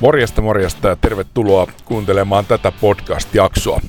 Morjesta, 0.00 0.42
morjesta 0.42 0.88
ja 0.88 0.96
tervetuloa 0.96 1.66
kuuntelemaan 1.84 2.46
tätä 2.46 2.72
podcast-jaksoa. 2.72 3.80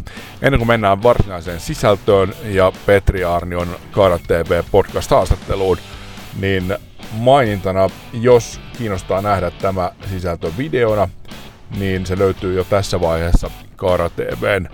Ennen 0.42 0.60
kuin 0.60 0.68
mennään 0.68 1.04
varsinaiseen 1.04 1.60
sisältöön 1.60 2.34
ja 2.44 2.72
Petri 2.86 3.24
Arnion 3.24 3.68
Kaara 3.92 4.20
TV 4.28 4.64
podcast-haastatteluun, 4.72 5.78
niin 6.40 6.78
mainintana, 7.12 7.90
jos 8.14 8.60
kiinnostaa 8.78 9.22
nähdä 9.22 9.52
tämä 9.52 9.92
sisältö 10.10 10.52
videona, 10.58 11.10
niin 11.78 12.06
se 12.06 12.18
löytyy 12.18 12.54
jo 12.54 12.64
tässä 12.64 13.02
vaiheessa 13.02 13.50
Kaara 13.76 14.10
TVn 14.10 14.70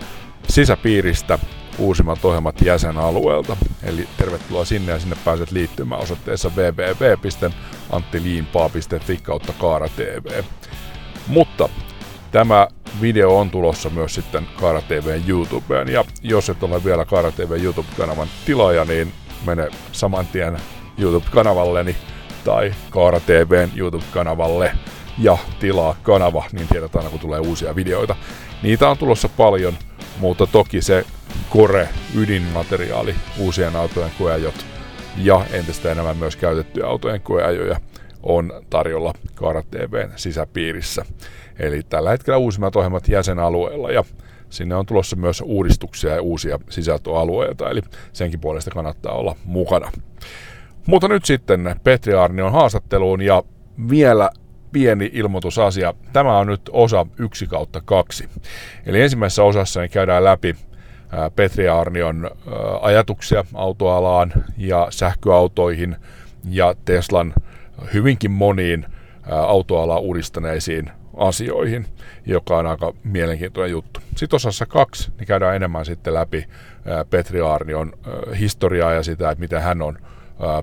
sisäpiiristä 0.48 1.38
uusimmat 1.78 2.24
ohjelmat 2.24 2.60
jäsenalueelta. 2.60 3.56
Eli 3.82 4.08
tervetuloa 4.16 4.64
sinne 4.64 4.92
ja 4.92 4.98
sinne 4.98 5.16
pääset 5.24 5.50
liittymään 5.50 6.00
osoitteessa 6.00 6.50
www.anttiliinpaa.fi 6.56 9.16
kautta 9.22 9.52
Kaara 9.52 9.88
TV. 9.96 10.42
Mutta 11.28 11.68
tämä 12.30 12.68
video 13.00 13.38
on 13.38 13.50
tulossa 13.50 13.90
myös 13.90 14.14
sitten 14.14 14.46
Kaara 14.60 14.82
TVn 14.82 15.22
YouTubeen. 15.28 15.88
Ja 15.88 16.04
jos 16.22 16.50
et 16.50 16.62
ole 16.62 16.84
vielä 16.84 17.04
Kaara 17.04 17.32
TV 17.32 17.62
YouTube-kanavan 17.62 18.28
tilaaja, 18.46 18.84
niin 18.84 19.12
mene 19.46 19.68
saman 19.92 20.26
tien 20.26 20.58
YouTube-kanavalleni 20.98 21.96
tai 22.44 22.74
Kaara 22.90 23.20
TVn 23.20 23.70
YouTube-kanavalle 23.76 24.72
ja 25.18 25.38
tilaa 25.60 25.96
kanava, 26.02 26.44
niin 26.52 26.68
tiedät 26.68 26.96
aina 26.96 27.10
kun 27.10 27.20
tulee 27.20 27.40
uusia 27.40 27.76
videoita. 27.76 28.16
Niitä 28.62 28.88
on 28.88 28.98
tulossa 28.98 29.28
paljon, 29.28 29.74
mutta 30.18 30.46
toki 30.46 30.82
se 30.82 31.04
kore, 31.50 31.88
ydinmateriaali, 32.14 33.14
uusien 33.38 33.76
autojen 33.76 34.12
koeajot 34.18 34.66
ja 35.16 35.44
entistä 35.52 35.92
enemmän 35.92 36.16
myös 36.16 36.36
käytettyjä 36.36 36.86
autojen 36.86 37.20
koeajoja 37.20 37.80
on 38.28 38.52
tarjolla 38.70 39.12
Kaara 39.34 39.62
TVn 39.70 40.12
sisäpiirissä. 40.16 41.04
Eli 41.58 41.82
tällä 41.88 42.10
hetkellä 42.10 42.36
uusimmat 42.36 42.76
ohjelmat 42.76 43.08
jäsenalueella 43.08 43.90
ja 43.90 44.04
sinne 44.50 44.74
on 44.74 44.86
tulossa 44.86 45.16
myös 45.16 45.42
uudistuksia 45.46 46.14
ja 46.14 46.22
uusia 46.22 46.58
sisältöalueita, 46.70 47.70
eli 47.70 47.80
senkin 48.12 48.40
puolesta 48.40 48.70
kannattaa 48.70 49.12
olla 49.12 49.36
mukana. 49.44 49.92
Mutta 50.86 51.08
nyt 51.08 51.24
sitten 51.24 51.76
Petri 51.84 52.14
Arnion 52.14 52.52
haastatteluun 52.52 53.22
ja 53.22 53.42
vielä 53.90 54.30
pieni 54.72 55.10
ilmoitusasia. 55.12 55.94
Tämä 56.12 56.38
on 56.38 56.46
nyt 56.46 56.70
osa 56.72 57.06
1 57.18 57.46
kautta 57.46 57.80
2. 57.84 58.28
Eli 58.86 59.00
ensimmäisessä 59.00 59.44
osassa 59.44 59.80
niin 59.80 59.90
käydään 59.90 60.24
läpi 60.24 60.56
Petri 61.36 61.68
Arnion 61.68 62.30
ajatuksia 62.80 63.44
autoalaan 63.54 64.32
ja 64.56 64.86
sähköautoihin 64.90 65.96
ja 66.50 66.74
Teslan 66.84 67.34
hyvinkin 67.94 68.30
moniin 68.30 68.86
autoalaa 69.30 69.98
uudistaneisiin 69.98 70.90
asioihin, 71.16 71.86
joka 72.26 72.58
on 72.58 72.66
aika 72.66 72.92
mielenkiintoinen 73.04 73.70
juttu. 73.70 74.00
Sitten 74.16 74.36
osassa 74.36 74.66
kaksi 74.66 75.10
niin 75.18 75.26
käydään 75.26 75.56
enemmän 75.56 75.84
sitten 75.84 76.14
läpi 76.14 76.46
Petri 77.10 77.40
Arnion 77.40 77.92
historiaa 78.38 78.92
ja 78.92 79.02
sitä, 79.02 79.30
että 79.30 79.40
miten 79.40 79.62
hän 79.62 79.82
on 79.82 79.98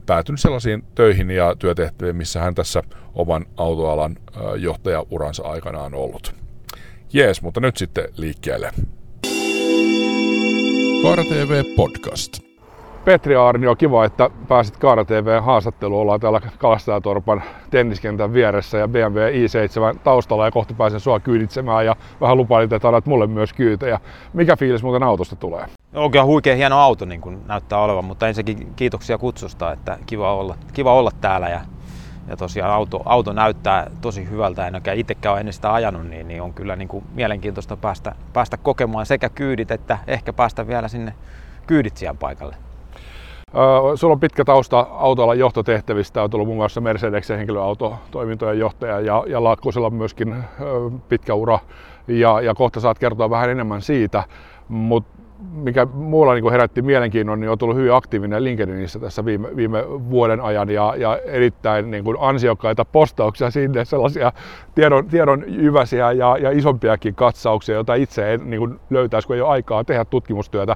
päätynyt 0.06 0.42
sellaisiin 0.42 0.84
töihin 0.96 1.32
ja 1.32 1.56
työtehtäviin, 1.60 2.16
missä 2.16 2.42
hän 2.42 2.56
tässä 2.56 2.84
oman 3.14 3.46
autoalan 3.58 4.18
johtajauransa 4.58 5.44
aikana 5.44 5.82
on 5.82 5.94
ollut. 5.94 6.36
Jees, 7.14 7.42
mutta 7.42 7.60
nyt 7.60 7.78
sitten 7.78 8.06
liikkeelle. 8.18 8.72
Kaara 11.02 11.24
TV 11.24 11.64
Podcast. 11.76 12.45
Petri 13.06 13.36
Aarnio, 13.36 13.76
kiva, 13.76 14.06
että 14.06 14.30
pääsit 14.48 14.78
Kaara 14.78 15.06
TV 15.06 15.42
haastatteluun. 15.42 16.02
Ollaan 16.02 16.20
täällä 16.20 16.42
Kalastajatorpan 16.58 17.44
tenniskentän 17.70 18.34
vieressä 18.34 18.78
ja 18.78 18.88
BMW 18.88 19.18
i7 19.18 20.00
taustalla 20.04 20.46
ja 20.46 20.52
kohta 20.52 20.74
pääsen 20.74 21.00
sua 21.00 21.20
kyyditsemään 21.20 21.86
ja 21.86 21.96
vähän 22.22 22.38
lupailit, 22.38 22.74
että 22.74 22.88
annat 22.88 23.06
mulle 23.06 23.28
myös 23.28 23.54
kyytejä. 23.54 24.00
Mikä 24.34 24.56
fiilis 24.56 24.84
muuten 24.84 25.04
autosta 25.04 25.36
tulee? 25.36 25.66
Oikein 25.94 26.26
huikea 26.26 26.56
hieno 26.56 26.80
auto 26.80 27.06
niin 27.06 27.22
kuin 27.22 27.42
näyttää 27.48 27.80
olevan, 27.80 28.06
mutta 28.06 28.28
ensinnäkin 28.28 28.74
kiitoksia 28.76 29.18
kutsusta, 29.18 29.72
että 29.72 29.98
kiva 30.06 30.36
olla, 30.36 30.58
kiva 30.74 30.94
olla 30.94 31.12
täällä 31.22 31.50
ja, 31.50 31.62
ja 32.28 32.38
tosiaan 32.38 32.72
auto, 32.72 33.02
auto 33.06 33.34
näyttää 33.34 33.92
tosi 34.02 34.30
hyvältä, 34.30 34.68
en 34.68 34.76
oikein 34.76 35.00
itsekään 35.00 35.34
ole 35.34 35.40
ennen 35.40 35.54
sitä 35.54 35.74
ajanut, 35.74 36.08
niin, 36.08 36.28
niin 36.28 36.42
on 36.42 36.54
kyllä 36.54 36.76
niin 36.76 36.88
kuin 36.88 37.04
mielenkiintoista 37.14 37.78
päästä, 37.78 38.16
päästä 38.34 38.58
kokemaan 38.58 39.06
sekä 39.06 39.30
kyydit 39.30 39.72
että 39.72 39.98
ehkä 40.08 40.34
päästä 40.34 40.68
vielä 40.68 40.88
sinne 40.88 41.14
kyyditsijän 41.68 42.18
paikalle. 42.18 42.56
Sulla 43.96 44.14
on 44.14 44.20
pitkä 44.20 44.46
tausta 44.46 44.88
autoalan 44.92 45.40
johtotehtävistä, 45.40 46.24
on 46.24 46.30
ollut 46.34 46.48
muun 46.48 46.58
muassa 46.58 46.82
Mercedeksen 46.82 47.38
henkilöautotoimintojen 47.38 48.60
johtaja 48.60 49.00
ja, 49.00 49.24
ja 49.28 49.44
Laakkusella 49.44 49.90
myöskin 49.90 50.36
pitkä 51.10 51.34
ura. 51.34 51.60
Ja, 52.08 52.42
ja 52.42 52.54
kohta 52.56 52.80
saat 52.80 53.00
kertoa 53.00 53.30
vähän 53.30 53.50
enemmän 53.50 53.82
siitä, 53.82 54.24
mutta 54.68 55.15
mikä 55.52 55.86
muulla 55.94 56.34
niin 56.34 56.52
herätti 56.52 56.82
mielenkiinnon, 56.82 57.40
niin 57.40 57.50
on 57.50 57.58
tullut 57.58 57.76
hyvin 57.76 57.94
aktiivinen 57.94 58.44
LinkedInissä 58.44 59.00
tässä 59.00 59.26
viime, 59.26 59.56
viime 59.56 59.84
vuoden 59.88 60.42
ajan 60.42 60.70
ja, 60.70 60.94
ja 60.98 61.18
erittäin 61.26 61.92
niin 61.92 62.04
kuin 62.04 62.18
ansiokkaita 62.20 62.86
postauksia 62.86 63.52
sinne, 63.52 63.86
sellaisia 63.86 64.32
tiedon, 64.76 65.08
tiedon 65.08 65.44
jyväsiä 65.48 66.12
ja, 66.12 66.38
ja 66.38 66.52
isompiakin 66.52 67.16
katsauksia, 67.16 67.76
joita 67.76 67.96
itse 67.96 68.34
en 68.34 68.50
niin 68.50 68.60
kuin 68.60 68.80
löytäisi, 68.90 69.28
kun 69.28 69.36
ei 69.36 69.42
ole 69.42 69.50
aikaa 69.50 69.84
tehdä 69.84 70.06
tutkimustyötä 70.06 70.76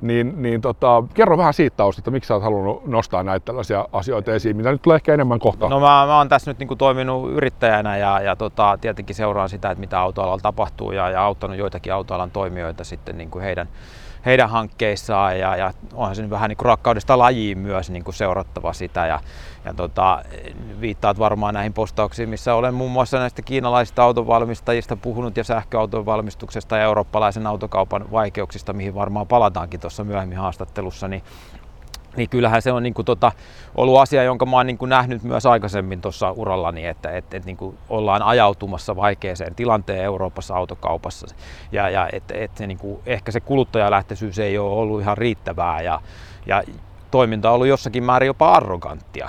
niin, 0.00 0.42
niin 0.42 0.60
tota, 0.60 1.02
kerro 1.14 1.38
vähän 1.38 1.54
siitä 1.54 1.76
taustasta, 1.76 2.10
miksi 2.10 2.28
sä 2.28 2.34
oot 2.34 2.42
halunnut 2.42 2.86
nostaa 2.86 3.22
näitä 3.22 3.44
tällaisia 3.44 3.88
asioita 3.92 4.34
esiin, 4.34 4.56
mitä 4.56 4.72
nyt 4.72 4.82
tulee 4.82 4.96
ehkä 4.96 5.14
enemmän 5.14 5.38
kohta. 5.38 5.68
No 5.68 5.80
mä, 5.80 6.06
mä 6.06 6.16
oon 6.16 6.28
tässä 6.28 6.50
nyt 6.50 6.58
niin 6.58 6.68
kuin 6.68 6.78
toiminut 6.78 7.30
yrittäjänä 7.30 7.96
ja, 7.96 8.20
ja 8.20 8.36
tota, 8.36 8.78
tietenkin 8.80 9.16
seuraan 9.16 9.48
sitä, 9.48 9.70
että 9.70 9.80
mitä 9.80 10.00
autoalalla 10.00 10.42
tapahtuu 10.42 10.92
ja, 10.92 11.10
ja 11.10 11.22
auttanut 11.22 11.56
joitakin 11.56 11.92
autoalan 11.92 12.30
toimijoita 12.30 12.84
sitten 12.84 13.18
niin 13.18 13.30
kuin 13.30 13.42
heidän 13.42 13.68
heidän 14.26 14.50
hankkeissaan 14.50 15.38
ja, 15.38 15.56
ja 15.56 15.72
onhan 15.94 16.16
se 16.16 16.30
vähän 16.30 16.48
niin 16.48 16.56
kuin 16.56 16.66
rakkaudesta 16.66 17.18
lajiin 17.18 17.58
myös 17.58 17.90
niin 17.90 18.04
kuin 18.04 18.14
seurattava 18.14 18.72
sitä. 18.72 19.06
Ja, 19.06 19.20
ja 19.64 19.74
tota, 19.74 20.24
viittaat 20.80 21.18
varmaan 21.18 21.54
näihin 21.54 21.72
postauksiin, 21.72 22.28
missä 22.28 22.54
olen 22.54 22.74
muun 22.74 22.90
muassa 22.90 23.18
näistä 23.18 23.42
kiinalaisista 23.42 24.02
autonvalmistajista 24.02 24.96
puhunut 24.96 25.36
ja 25.36 25.44
sähköauton 25.44 26.06
valmistuksesta 26.06 26.76
ja 26.76 26.82
eurooppalaisen 26.84 27.46
autokaupan 27.46 28.10
vaikeuksista, 28.10 28.72
mihin 28.72 28.94
varmaan 28.94 29.26
palataankin 29.26 29.80
tuossa 29.80 30.04
myöhemmin 30.04 30.38
haastattelussa, 30.38 31.08
niin 31.08 31.22
niin 32.16 32.28
kyllähän 32.28 32.62
se 32.62 32.72
on 32.72 32.82
niin 32.82 32.94
kuin 32.94 33.06
tota, 33.06 33.32
ollut 33.74 33.98
asia, 33.98 34.22
jonka 34.22 34.46
mä 34.46 34.56
oon 34.56 34.66
niin 34.66 34.78
kuin 34.78 34.88
nähnyt 34.88 35.22
myös 35.22 35.46
aikaisemmin 35.46 36.00
tuossa 36.00 36.30
urallani, 36.30 36.86
että 36.86 37.10
et, 37.10 37.34
et, 37.34 37.44
niin 37.44 37.56
kuin 37.56 37.78
ollaan 37.88 38.22
ajautumassa 38.22 38.96
vaikeaseen 38.96 39.54
tilanteen 39.54 40.04
Euroopassa 40.04 40.56
autokaupassa. 40.56 41.26
Ja, 41.72 41.90
ja 41.90 42.08
että 42.12 42.34
et 42.36 42.56
se, 42.56 42.66
niin 42.66 42.78
kuin, 42.78 43.00
ehkä 43.06 43.32
se 43.32 43.40
kuluttajalähtöisyys 43.40 44.38
ei 44.38 44.58
ole 44.58 44.80
ollut 44.80 45.00
ihan 45.00 45.18
riittävää 45.18 45.82
ja, 45.82 46.00
ja 46.46 46.62
toiminta 47.10 47.48
on 47.48 47.54
ollut 47.54 47.68
jossakin 47.68 48.04
määrin 48.04 48.26
jopa 48.26 48.52
arroganttia 48.52 49.28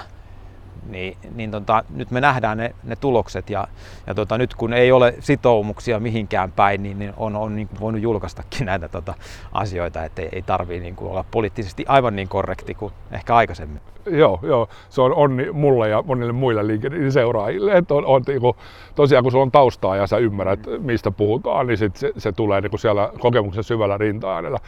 niin, 0.92 1.18
niin 1.36 1.52
tota, 1.52 1.84
nyt 1.96 2.12
me 2.12 2.22
nähdään 2.22 2.58
ne, 2.58 2.76
ne 2.84 2.96
tulokset 2.96 3.50
ja, 3.50 3.68
ja 4.08 4.16
tota, 4.16 4.38
nyt 4.38 4.56
kun 4.56 4.74
ei 4.74 4.92
ole 4.92 5.14
sitoumuksia 5.20 6.00
mihinkään 6.00 6.52
päin, 6.52 6.84
niin, 6.84 7.00
niin 7.00 7.14
on, 7.18 7.36
on 7.36 7.56
niin 7.56 7.70
voinut 7.80 8.02
julkaistakin 8.02 8.66
näitä 8.66 8.90
tota, 8.90 9.14
asioita, 9.52 10.04
että 10.04 10.22
ei, 10.22 10.42
tarvitse 10.42 10.84
niin 10.84 10.96
olla 11.00 11.26
poliittisesti 11.32 11.86
aivan 11.88 12.16
niin 12.16 12.28
korrekti 12.28 12.74
kuin 12.74 12.94
ehkä 13.12 13.36
aikaisemmin. 13.36 13.82
Joo, 14.06 14.40
joo. 14.44 14.68
se 14.90 15.02
on 15.02 15.14
onni 15.16 15.52
mulle 15.52 15.90
ja 15.90 16.04
monille 16.08 16.34
muille 16.34 16.62
seuraajille, 17.10 17.78
että 17.78 17.94
on, 17.94 18.06
on 18.06 18.24
niin 18.28 18.42
kuin, 18.42 18.54
tosiaan 18.96 19.24
kun 19.24 19.32
sulla 19.32 19.44
on 19.44 19.52
taustaa 19.52 19.96
ja 19.96 20.08
sä 20.08 20.18
ymmärrät, 20.18 20.60
mistä 20.80 21.12
puhutaan, 21.12 21.68
niin 21.68 21.78
sit 21.78 21.96
se, 21.96 22.12
se 22.18 22.32
tulee 22.32 22.62
niin 22.62 22.70
kuin 22.70 22.80
siellä 22.80 23.12
kokemuksen 23.20 23.64
syvällä 23.64 23.98
rinta-äänellä 23.98 24.60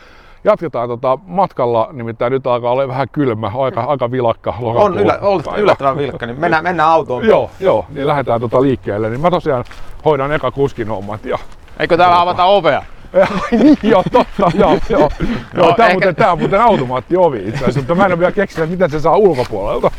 jatketaan 0.44 0.90
tota 0.90 1.20
matkalla, 1.26 1.90
nimittäin 1.92 2.31
nyt 2.31 2.48
alkaa 2.48 2.72
olla 2.72 2.88
vähän 2.88 3.09
kylmä, 3.09 3.52
aika, 3.58 3.81
aika 3.81 4.12
vilakka 4.12 4.54
On 4.60 5.00
yllä, 5.00 5.19
yllättävän 5.57 5.98
vilkka, 5.98 6.25
niin 6.25 6.40
mennään, 6.40 6.63
mennään 6.63 6.90
autoon. 6.90 7.25
joo, 7.34 7.51
joo, 7.60 7.86
niin 7.90 8.07
lähdetään 8.07 8.42
tota 8.42 8.62
liikkeelle. 8.62 9.10
Niin 9.10 9.22
mä 9.22 9.31
tosiaan 9.31 9.63
hoidan 10.06 10.31
eka 10.31 10.51
kuskin 10.51 10.88
hommat. 10.88 11.25
Ja, 11.25 11.38
Eikö 11.80 11.98
täällä 11.98 12.22
avata 12.22 12.44
ovea? 12.44 12.84
niin, 13.51 13.78
joo, 13.92 14.04
totta, 14.12 14.51
joo, 14.57 14.78
joo. 14.90 15.10
joo 15.57 15.68
no, 15.68 15.74
tää, 15.74 15.88
ehkä... 15.88 15.94
muuten, 15.94 16.16
tää 16.16 16.31
on 16.31 16.40
muuten 16.40 16.62
automaattiovi 16.62 17.38
itse 17.38 17.57
asiassa, 17.57 17.80
mutta 17.80 17.95
mä 17.95 18.06
en 18.06 18.12
ole 18.12 18.19
vielä 18.19 18.31
keksinyt, 18.31 18.69
miten 18.69 18.90
se 18.90 19.00
saa 19.00 19.18
ulkopuolelta. 19.18 19.92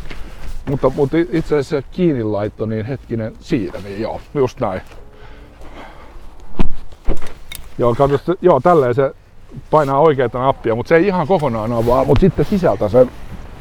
Mutta, 0.69 0.89
mutta 0.89 1.17
itse 1.31 1.57
asiassa 1.57 1.89
kiinni 1.91 2.23
laitto, 2.23 2.65
niin 2.65 2.85
hetkinen 2.85 3.33
siitä, 3.39 3.79
niin 3.83 4.01
joo, 4.01 4.21
just 4.33 4.59
näin. 4.59 4.81
Joo, 7.77 7.95
katso, 7.95 8.33
joo, 8.41 8.59
tälleen 8.59 8.95
se 8.95 9.13
painaa 9.71 9.99
oikeita 9.99 10.39
nappia, 10.39 10.75
mutta 10.75 10.89
se 10.89 10.95
ei 10.95 11.07
ihan 11.07 11.27
kokonaan 11.27 11.73
avaa, 11.73 12.05
mutta 12.05 12.21
sitten 12.21 12.45
sisältä 12.45 12.89
sen, 12.89 13.11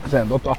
sen 0.07 0.29
tota, 0.29 0.57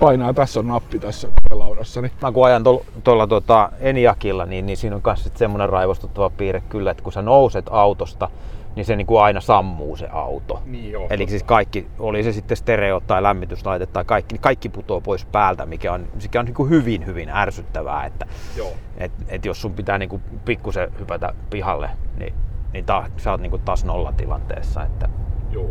painaa, 0.00 0.34
tässä 0.34 0.60
on 0.60 0.66
nappi 0.66 0.98
tässä 0.98 1.28
laudassa. 1.50 2.00
Niin. 2.00 2.12
Mä 2.22 2.32
kun 2.32 2.46
ajan 2.46 2.62
tuolla 3.04 3.26
tuota 3.26 3.72
Eniakilla, 3.80 4.46
niin, 4.46 4.66
niin 4.66 4.76
siinä 4.76 4.96
on 4.96 5.02
myös 5.04 5.30
semmoinen 5.34 5.68
raivostuttava 5.68 6.30
piirre 6.30 6.62
kyllä, 6.68 6.90
että 6.90 7.02
kun 7.02 7.12
sä 7.12 7.22
nouset 7.22 7.66
autosta, 7.70 8.30
niin 8.76 8.86
se 8.86 8.96
niin 8.96 9.06
kuin 9.06 9.22
aina 9.22 9.40
sammuu 9.40 9.96
se 9.96 10.08
auto. 10.12 10.62
Niin 10.66 10.92
joo, 10.92 11.06
Eli 11.10 11.26
siis 11.28 11.42
kaikki, 11.42 11.86
oli 11.98 12.22
se 12.22 12.32
sitten 12.32 12.56
stereo 12.56 13.00
tai 13.00 13.22
lämmityslaite 13.22 13.86
tai 13.86 14.04
kaikki, 14.04 14.32
niin 14.32 14.40
kaikki 14.40 14.68
putoaa 14.68 15.00
pois 15.00 15.24
päältä, 15.24 15.66
mikä 15.66 15.92
on, 15.92 16.06
mikä 16.22 16.40
on 16.40 16.46
niin 16.46 16.54
kuin 16.54 16.70
hyvin, 16.70 17.06
hyvin 17.06 17.28
ärsyttävää, 17.28 18.06
että 18.06 18.26
Joo. 18.56 18.72
et, 18.96 19.12
et 19.28 19.44
jos 19.44 19.62
sun 19.62 19.74
pitää 19.74 19.98
niin 19.98 20.08
kuin 20.08 20.22
pikkusen 20.44 20.92
hypätä 20.98 21.34
pihalle, 21.50 21.90
niin, 22.18 22.34
niin 22.72 22.84
ta, 22.84 23.04
sä 23.16 23.30
oot 23.30 23.40
niin 23.40 23.50
kuin 23.50 23.62
taas 23.62 23.84
nollatilanteessa. 23.84 24.82
Että, 24.82 25.08
Joo. 25.50 25.70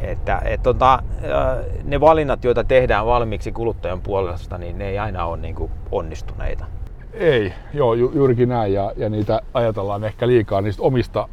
että 0.00 0.42
et, 0.44 0.62
tota, 0.62 1.02
ne 1.84 2.00
valinnat, 2.00 2.44
joita 2.44 2.64
tehdään 2.64 3.06
valmiiksi 3.06 3.52
kuluttajan 3.52 4.00
puolesta, 4.00 4.58
niin 4.58 4.78
ne 4.78 4.88
ei 4.88 4.98
aina 4.98 5.26
ole 5.26 5.36
niin 5.36 5.54
kuin 5.54 5.70
onnistuneita. 5.90 6.64
Ei, 7.12 7.52
joo, 7.74 7.94
ju, 7.94 8.12
juurikin 8.14 8.48
näin. 8.48 8.72
Ja, 8.72 8.92
ja 8.96 9.08
niitä 9.08 9.40
ajatellaan 9.54 10.04
ehkä 10.04 10.26
liikaa 10.26 10.60
niistä 10.60 10.82
omista 10.82 11.28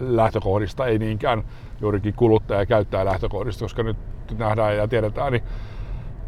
lähtökohdista, 0.00 0.86
ei 0.86 0.98
niinkään 0.98 1.44
juurikin 1.80 2.14
kuluttaja- 2.14 2.60
ja 2.60 2.66
käyttäjälähtökohdista, 2.66 3.64
koska 3.64 3.82
nyt 3.82 3.96
nähdään 4.38 4.76
ja 4.76 4.88
tiedetään, 4.88 5.32
niin 5.32 5.42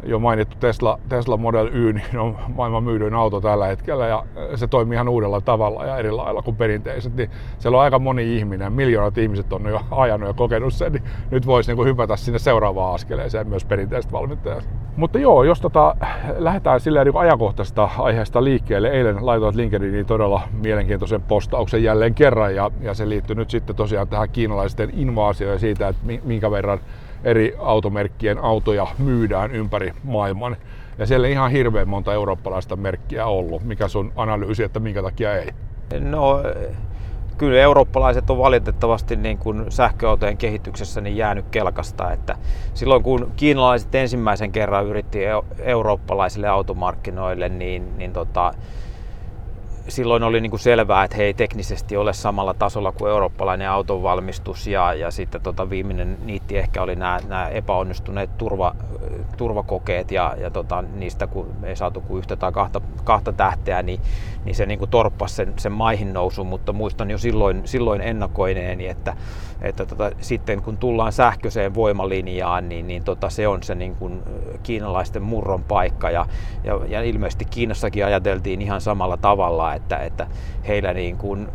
jo 0.03 0.19
mainittu 0.19 0.57
Tesla, 0.59 0.99
Tesla 1.09 1.37
Model 1.37 1.69
Y 1.73 1.93
niin 1.93 2.19
on 2.19 2.37
maailman 2.55 2.83
myydyin 2.83 3.13
auto 3.13 3.41
tällä 3.41 3.65
hetkellä 3.65 4.07
ja 4.07 4.23
se 4.55 4.67
toimii 4.67 4.95
ihan 4.95 5.09
uudella 5.09 5.41
tavalla 5.41 5.85
ja 5.85 5.97
eri 5.97 6.11
lailla 6.11 6.41
kuin 6.41 6.55
perinteiset. 6.55 7.15
Niin 7.15 7.29
siellä 7.59 7.77
on 7.77 7.83
aika 7.83 7.99
moni 7.99 8.37
ihminen, 8.37 8.73
miljoonat 8.73 9.17
ihmiset 9.17 9.53
on 9.53 9.65
jo 9.65 9.81
ajanut 9.91 10.27
ja 10.27 10.33
kokenut 10.33 10.73
sen, 10.73 10.93
niin 10.93 11.03
nyt 11.31 11.47
voisi 11.47 11.73
niin 11.73 11.85
hypätä 11.85 12.15
sinne 12.15 12.39
seuraavaan 12.39 12.95
askeleeseen 12.95 13.47
myös 13.47 13.65
perinteiset 13.65 14.11
valmistajat. 14.11 14.69
Mutta 14.97 15.19
joo, 15.19 15.43
jos 15.43 15.61
tota, 15.61 15.95
lähdetään 16.37 16.79
silleen 16.79 17.05
niin 17.07 17.17
ajankohtaisesta 17.17 17.89
aiheesta 17.97 18.43
liikkeelle. 18.43 18.89
Eilen 18.89 19.25
laitoit 19.25 19.55
LinkedIniin 19.55 20.05
todella 20.05 20.41
mielenkiintoisen 20.63 21.21
postauksen 21.21 21.83
jälleen 21.83 22.13
kerran 22.13 22.55
ja, 22.55 22.71
ja 22.81 22.93
se 22.93 23.09
liittyy 23.09 23.35
nyt 23.35 23.49
sitten 23.49 23.75
tosiaan 23.75 24.07
tähän 24.07 24.29
kiinalaisten 24.29 24.89
invaasioon 24.93 25.53
ja 25.53 25.59
siitä, 25.59 25.87
että 25.87 26.01
minkä 26.23 26.51
verran 26.51 26.79
eri 27.23 27.55
automerkkien 27.59 28.37
autoja 28.37 28.87
myydään 28.97 29.51
ympäri 29.51 29.93
maailman. 30.03 30.57
Ja 30.97 31.05
siellä 31.05 31.27
ei 31.27 31.33
ihan 31.33 31.51
hirveän 31.51 31.89
monta 31.89 32.13
eurooppalaista 32.13 32.75
merkkiä 32.75 33.25
ollut. 33.25 33.63
Mikä 33.63 33.87
sun 33.87 34.11
analyysi, 34.15 34.63
että 34.63 34.79
minkä 34.79 35.01
takia 35.01 35.37
ei? 35.37 35.49
No, 35.99 36.43
kyllä 37.37 37.59
eurooppalaiset 37.59 38.29
on 38.29 38.37
valitettavasti 38.37 39.15
niin 39.15 39.37
kuin 39.37 39.65
sähköautojen 39.69 40.37
kehityksessä 40.37 41.01
niin 41.01 41.17
jäänyt 41.17 41.45
kelkasta. 41.51 42.11
Että 42.11 42.35
silloin 42.73 43.03
kun 43.03 43.31
kiinalaiset 43.35 43.95
ensimmäisen 43.95 44.51
kerran 44.51 44.85
yritti 44.85 45.19
eurooppalaisille 45.59 46.47
automarkkinoille, 46.47 47.49
niin, 47.49 47.97
niin 47.97 48.13
tota, 48.13 48.53
silloin 49.87 50.23
oli 50.23 50.41
niin 50.41 50.49
kuin 50.49 50.59
selvää, 50.59 51.03
että 51.03 51.17
he 51.17 51.23
ei 51.23 51.33
teknisesti 51.33 51.97
ole 51.97 52.13
samalla 52.13 52.53
tasolla 52.53 52.91
kuin 52.91 53.11
eurooppalainen 53.11 53.69
autonvalmistus 53.69 54.67
ja, 54.67 54.93
ja 54.93 55.11
sitten 55.11 55.41
tota 55.41 55.69
viimeinen 55.69 56.17
niitti 56.25 56.57
ehkä 56.57 56.81
oli 56.81 56.95
nämä, 56.95 57.19
nämä 57.27 57.47
epäonnistuneet 57.47 58.37
turva, 58.37 58.75
turvakokeet 59.37 60.11
ja, 60.11 60.35
ja 60.39 60.49
tota, 60.49 60.81
niistä 60.81 61.27
kun 61.27 61.51
ei 61.63 61.75
saatu 61.75 62.01
kuin 62.01 62.19
yhtä 62.19 62.35
tai 62.35 62.51
kahta, 62.51 62.81
kahta 63.03 63.33
tähteä, 63.33 63.83
niin, 63.83 63.99
niin 64.45 64.55
se 64.55 64.65
niin 64.65 64.79
kuin 64.79 64.91
torppasi 64.91 65.35
sen, 65.35 65.53
sen 65.57 65.71
maihin 65.71 66.13
nousun, 66.13 66.47
mutta 66.47 66.73
muistan 66.73 67.11
jo 67.11 67.17
silloin, 67.17 67.61
silloin 67.65 68.01
ennakoineeni, 68.01 68.87
että, 68.87 69.15
että 69.61 69.85
tota, 69.85 70.11
sitten 70.19 70.61
kun 70.61 70.77
tullaan 70.77 71.11
sähköiseen 71.11 71.75
voimalinjaan, 71.75 72.69
niin, 72.69 72.87
niin 72.87 73.03
tota, 73.03 73.29
se 73.29 73.47
on 73.47 73.63
se 73.63 73.75
niin 73.75 73.95
kuin 73.95 74.23
kiinalaisten 74.63 75.23
murron 75.23 75.63
paikka. 75.63 76.09
Ja, 76.09 76.25
ja, 76.63 76.79
ja 76.87 77.01
ilmeisesti 77.01 77.45
Kiinassakin 77.45 78.05
ajateltiin 78.05 78.61
ihan 78.61 78.81
samalla 78.81 79.17
tavalla, 79.17 79.73
että, 79.77 79.97
että 79.97 80.27
heillä 80.67 80.93
niin 80.93 81.17
kuin 81.17 81.47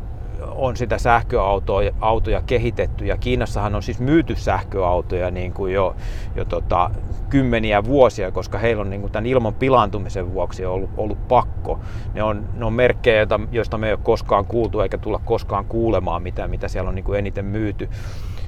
on 0.51 0.77
sitä 0.77 0.99
sähköautoja 0.99 1.93
autoja 2.01 2.43
kehitetty 2.43 3.07
ja 3.07 3.17
Kiinassahan 3.17 3.75
on 3.75 3.83
siis 3.83 4.01
myyty 4.01 4.37
sähköautoja 4.37 5.31
niin 5.31 5.53
kuin 5.53 5.73
jo, 5.73 5.97
jo 6.37 6.45
tota, 6.45 6.91
kymmeniä 7.31 7.85
vuosia, 7.85 8.31
koska 8.31 8.59
heillä 8.59 8.81
on 8.81 8.91
niin 8.91 9.01
kuin 9.01 9.13
tämän 9.13 9.27
ilman 9.27 9.55
pilaantumisen 9.55 10.33
vuoksi 10.35 10.65
ollut, 10.65 10.91
ollut 10.97 11.29
pakko. 11.29 11.81
Ne 12.15 12.23
on, 12.23 12.49
ne 12.55 12.65
on 12.65 12.73
merkkejä, 12.73 13.27
joista 13.53 13.79
me 13.79 13.87
ei 13.87 13.93
ole 13.93 14.01
koskaan 14.03 14.47
kuultu 14.47 14.81
eikä 14.81 14.99
tulla 14.99 15.21
koskaan 15.25 15.65
kuulemaan, 15.65 16.23
mitä, 16.23 16.49
mitä 16.49 16.69
siellä 16.69 16.89
on 16.89 16.95
niin 16.95 17.05
kuin 17.05 17.19
eniten 17.19 17.45
myyty 17.45 17.89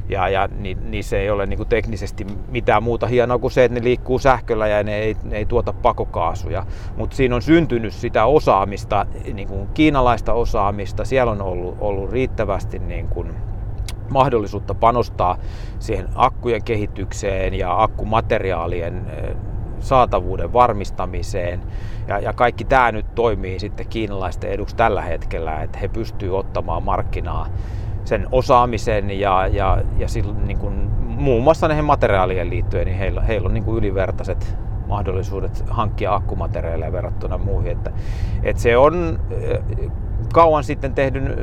ja, 0.09 0.29
ja 0.29 0.49
niin, 0.59 0.91
niissä 0.91 1.19
ei 1.19 1.31
ole 1.31 1.47
niin 1.47 1.57
kuin 1.57 1.69
teknisesti 1.69 2.27
mitään 2.49 2.83
muuta 2.83 3.07
hienoa 3.07 3.39
kuin 3.39 3.51
se, 3.51 3.65
että 3.65 3.79
ne 3.79 3.85
liikkuu 3.85 4.19
sähköllä 4.19 4.69
ja 4.69 4.83
ne 4.83 4.99
ei, 4.99 5.17
ne 5.23 5.37
ei 5.37 5.47
tuota 5.47 5.73
pakokaasuja. 5.73 6.67
Mutta 6.97 7.17
siinä 7.17 7.35
on 7.35 7.43
syntynyt 7.43 7.95
sitä 7.95 8.25
osaamista, 8.25 9.07
niin 9.35 9.49
kuin 9.49 9.69
kiinalaista 9.75 10.33
osaamista. 10.33 11.05
Siellä 11.05 11.33
on 11.33 11.43
ollut, 11.43 11.77
ollut 11.81 12.11
riittävästi 12.11 12.79
niin 12.79 13.09
kuin 13.09 13.35
mahdollisuutta 14.11 14.75
panostaa 14.75 15.39
siihen 15.79 16.09
akkujen 16.15 16.65
kehitykseen 16.65 17.55
ja 17.55 17.83
akkumateriaalien 17.83 19.07
saatavuuden 19.81 20.53
varmistamiseen. 20.53 21.61
Ja, 22.09 22.19
ja 22.19 22.33
kaikki 22.33 22.65
tämä 22.65 22.93
nyt 22.93 23.15
toimii 23.15 23.61
sitten 23.61 23.89
kiinalaisten 23.89 24.51
eduksi 24.51 24.77
tällä 24.77 25.03
hetkellä, 25.03 25.63
että 25.63 25.79
he 25.79 25.89
pystyvät 25.89 26.33
ottamaan 26.33 26.83
markkinaa 26.83 27.47
sen 28.05 28.27
osaamisen 28.33 29.21
ja, 29.21 29.47
ja, 29.47 29.79
ja 29.99 30.09
silloin, 30.09 30.45
niin 30.45 30.59
kuin, 30.59 30.75
muun 31.07 31.43
muassa 31.43 31.69
näihin 31.69 31.85
materiaalien 31.85 32.51
liittyen, 32.51 32.87
niin 32.87 32.99
heillä, 32.99 33.21
heillä 33.21 33.47
on 33.47 33.55
niin 33.55 33.65
kuin 33.65 33.79
ylivertaiset 33.79 34.57
mahdollisuudet 34.89 35.65
hankkia 35.71 36.15
akkumateriaaleja 36.15 36.93
verrattuna 36.93 37.39
muihin. 37.39 37.73
Että, 37.73 37.91
että 38.43 38.63
se 38.63 38.77
on 38.77 39.19
kauan 40.33 40.65
sitten 40.65 40.95
tehdyn 40.95 41.37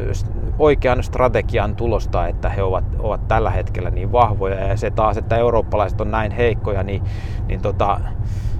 oikean 0.59 1.03
strategian 1.03 1.75
tulosta, 1.75 2.27
että 2.27 2.49
he 2.49 2.63
ovat, 2.63 2.83
ovat 2.99 3.27
tällä 3.27 3.49
hetkellä 3.49 3.89
niin 3.89 4.11
vahvoja 4.11 4.67
ja 4.67 4.77
se 4.77 4.91
taas, 4.91 5.17
että 5.17 5.37
eurooppalaiset 5.37 6.01
on 6.01 6.11
näin 6.11 6.31
heikkoja, 6.31 6.83
niin, 6.83 7.03
niin 7.47 7.61
tota, 7.61 7.99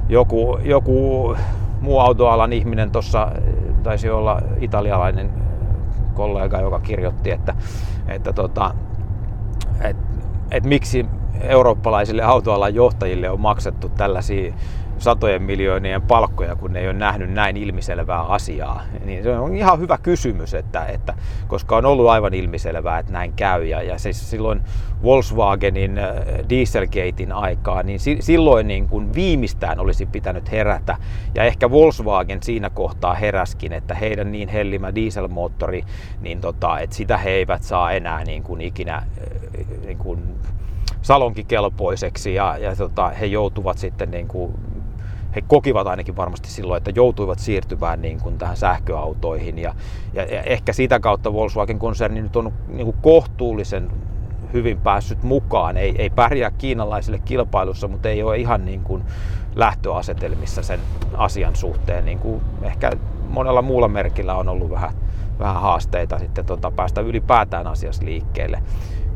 joku, 0.09 0.59
joku 0.63 1.35
muu 1.81 1.99
autoalan 1.99 2.53
ihminen 2.53 2.91
tuossa 2.91 3.31
taisi 3.83 4.09
olla 4.09 4.41
italialainen 4.59 5.29
kollega, 6.13 6.61
joka 6.61 6.79
kirjoitti, 6.79 7.31
että, 7.31 7.55
että 8.11 8.33
tota, 8.33 8.73
et, 9.81 9.97
et 10.51 10.63
miksi 10.63 11.05
eurooppalaisille 11.41 12.23
autoalan 12.23 12.75
johtajille 12.75 13.29
on 13.29 13.41
maksettu 13.41 13.89
tällaisia 13.89 14.53
satojen 15.01 15.41
miljoonien 15.43 16.01
palkkoja, 16.01 16.55
kun 16.55 16.73
ne 16.73 16.79
ei 16.79 16.87
ole 16.87 16.93
nähnyt 16.93 17.33
näin 17.33 17.57
ilmiselvää 17.57 18.21
asiaa. 18.21 18.81
Niin 19.05 19.23
se 19.23 19.39
on 19.39 19.55
ihan 19.55 19.79
hyvä 19.79 19.97
kysymys, 19.97 20.53
että, 20.53 20.85
että, 20.85 21.13
koska 21.47 21.77
on 21.77 21.85
ollut 21.85 22.09
aivan 22.09 22.33
ilmiselvää, 22.33 22.99
että 22.99 23.11
näin 23.11 23.33
käy. 23.33 23.65
Ja, 23.65 23.81
ja 23.81 23.99
siis 23.99 24.29
silloin 24.29 24.61
Volkswagenin 25.03 25.99
Dieselgatein 26.49 27.31
aikaa, 27.31 27.83
niin 27.83 27.99
si, 27.99 28.17
silloin 28.19 28.67
niin 28.67 28.87
kuin 28.87 29.13
viimeistään 29.13 29.79
olisi 29.79 30.05
pitänyt 30.05 30.51
herätä. 30.51 30.97
Ja 31.35 31.43
ehkä 31.43 31.71
Volkswagen 31.71 32.43
siinä 32.43 32.69
kohtaa 32.69 33.13
heräskin, 33.13 33.73
että 33.73 33.95
heidän 33.95 34.31
niin 34.31 34.49
hellimä 34.49 34.95
dieselmoottori, 34.95 35.83
niin 36.21 36.41
tota, 36.41 36.79
että 36.79 36.95
sitä 36.95 37.17
he 37.17 37.29
eivät 37.29 37.63
saa 37.63 37.91
enää 37.91 38.23
niin 38.23 38.43
kuin 38.43 38.61
ikinä 38.61 39.03
niin 39.85 39.97
kuin 39.97 40.19
salonkikelpoiseksi 41.01 42.33
ja, 42.33 42.57
ja 42.57 42.75
tota, 42.75 43.09
he 43.09 43.25
joutuvat 43.25 43.77
sitten 43.77 44.11
niin 44.11 44.27
kuin 44.27 44.53
he 45.35 45.41
kokivat 45.41 45.87
ainakin 45.87 46.15
varmasti 46.15 46.49
silloin, 46.49 46.77
että 46.77 46.91
joutuivat 46.95 47.39
siirtymään 47.39 48.01
niin 48.01 48.19
kuin 48.19 48.37
tähän 48.37 48.57
sähköautoihin. 48.57 49.59
Ja, 49.59 49.75
ja, 50.13 50.23
ja 50.23 50.41
ehkä 50.41 50.73
sitä 50.73 50.99
kautta 50.99 51.33
Volkswagen-konserni 51.33 52.21
nyt 52.21 52.35
on 52.35 52.53
niin 52.67 52.85
kuin 52.85 52.97
kohtuullisen 53.01 53.91
hyvin 54.53 54.77
päässyt 54.77 55.23
mukaan. 55.23 55.77
Ei, 55.77 55.95
ei 55.97 56.09
pärjää 56.09 56.51
kiinalaisille 56.51 57.19
kilpailussa, 57.19 57.87
mutta 57.87 58.09
ei 58.09 58.23
ole 58.23 58.37
ihan 58.37 58.65
niin 58.65 58.81
kuin 58.81 59.03
lähtöasetelmissa 59.55 60.63
sen 60.63 60.79
asian 61.17 61.55
suhteen. 61.55 62.05
Niin 62.05 62.19
kuin 62.19 62.41
ehkä 62.61 62.91
monella 63.29 63.61
muulla 63.61 63.87
merkillä 63.87 64.35
on 64.35 64.49
ollut 64.49 64.69
vähän, 64.69 64.93
vähän 65.39 65.61
haasteita 65.61 66.19
sitten 66.19 66.45
tota, 66.45 66.71
päästä 66.71 67.01
ylipäätään 67.01 67.67
asiassa 67.67 68.05
liikkeelle. 68.05 68.63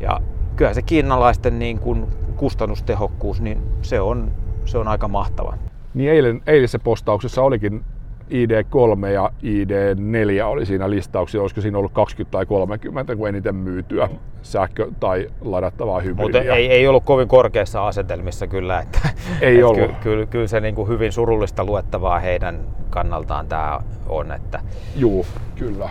Ja 0.00 0.20
kyllä 0.56 0.74
se 0.74 0.82
kiinalaisten 0.82 1.58
niin 1.58 1.78
kuin 1.78 2.06
kustannustehokkuus, 2.36 3.40
niin 3.40 3.62
se 3.82 4.00
on, 4.00 4.30
se 4.64 4.78
on 4.78 4.88
aika 4.88 5.08
mahtava. 5.08 5.54
Niin 5.96 6.10
eilen, 6.10 6.42
eilisessä 6.46 6.78
postauksessa 6.78 7.42
olikin 7.42 7.84
ID3 8.30 9.06
ja 9.06 9.30
ID4 9.42 10.44
oli 10.44 10.66
siinä 10.66 10.90
listauksessa, 10.90 11.42
olisiko 11.42 11.60
siinä 11.60 11.78
ollut 11.78 11.92
20 11.92 12.32
tai 12.32 12.46
30 12.46 13.16
kuin 13.16 13.28
eniten 13.28 13.54
myytyä 13.54 14.08
sähkö- 14.42 14.90
tai 15.00 15.30
ladattavaa 15.40 16.00
hybridiä. 16.00 16.40
Mutta 16.40 16.54
ei, 16.54 16.70
ei 16.70 16.88
ollut 16.88 17.04
kovin 17.04 17.28
korkeassa 17.28 17.86
asetelmissa 17.86 18.46
kyllä, 18.46 18.80
että, 18.80 19.08
ei 19.40 19.54
että 19.54 19.66
ollut. 19.66 19.90
Ky, 19.90 19.96
kyllä, 20.02 20.26
kyllä 20.26 20.46
se 20.46 20.60
niin 20.60 20.74
kuin 20.74 20.88
hyvin 20.88 21.12
surullista 21.12 21.64
luettavaa 21.64 22.18
heidän 22.18 22.60
kannaltaan 22.90 23.46
tämä 23.46 23.80
on. 24.08 24.32
Että... 24.32 24.60
Juu, 24.96 25.26
kyllä. 25.54 25.90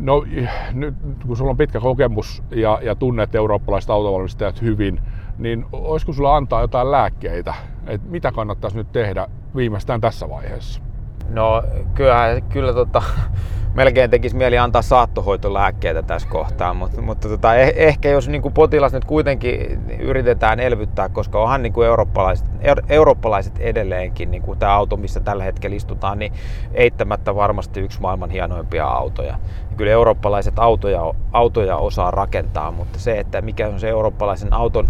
No 0.00 0.24
nyt 0.72 0.94
kun 1.26 1.36
sulla 1.36 1.50
on 1.50 1.56
pitkä 1.56 1.80
kokemus 1.80 2.42
ja, 2.50 2.78
ja 2.82 2.94
tunnet 2.94 3.34
eurooppalaiset 3.34 3.90
autovalmistajat 3.90 4.62
hyvin, 4.62 5.00
niin 5.38 5.66
olisiko 5.72 6.12
sulla 6.12 6.36
antaa 6.36 6.60
jotain 6.60 6.90
lääkkeitä, 6.90 7.54
että 7.86 8.08
mitä 8.08 8.32
kannattaisi 8.32 8.76
nyt 8.76 8.92
tehdä 8.92 9.28
viimeistään 9.56 10.00
tässä 10.00 10.28
vaiheessa? 10.28 10.85
No 11.28 11.62
kyllä, 11.94 12.40
kyllä 12.48 12.72
tota, 12.72 13.02
melkein 13.74 14.10
tekisi 14.10 14.36
mieli 14.36 14.58
antaa 14.58 14.82
saattohoitolääkkeitä 14.82 16.02
tässä 16.02 16.28
kohtaa, 16.28 16.74
mutta, 16.74 17.02
mutta 17.02 17.28
tota, 17.28 17.54
eh, 17.54 17.72
ehkä 17.76 18.08
jos 18.08 18.28
niin 18.28 18.42
kuin 18.42 18.54
potilas 18.54 18.92
nyt 18.92 19.04
kuitenkin 19.04 19.80
yritetään 20.00 20.60
elvyttää, 20.60 21.08
koska 21.08 21.42
onhan 21.42 21.62
niin 21.62 21.72
kuin 21.72 21.86
eurooppalaiset, 21.86 22.46
eurooppalaiset 22.88 23.58
edelleenkin, 23.58 24.30
niin 24.30 24.42
kuin 24.42 24.58
tämä 24.58 24.72
auto, 24.72 24.96
missä 24.96 25.20
tällä 25.20 25.44
hetkellä 25.44 25.76
istutaan, 25.76 26.18
niin 26.18 26.32
eittämättä 26.74 27.34
varmasti 27.34 27.80
yksi 27.80 28.00
maailman 28.00 28.30
hienoimpia 28.30 28.86
autoja. 28.86 29.38
Kyllä 29.76 29.92
eurooppalaiset 29.92 30.58
autoja, 30.58 31.14
autoja 31.32 31.76
osaa 31.76 32.10
rakentaa, 32.10 32.70
mutta 32.70 32.98
se, 32.98 33.18
että 33.18 33.42
mikä 33.42 33.68
on 33.68 33.80
se 33.80 33.88
eurooppalaisen 33.88 34.52
auton 34.52 34.88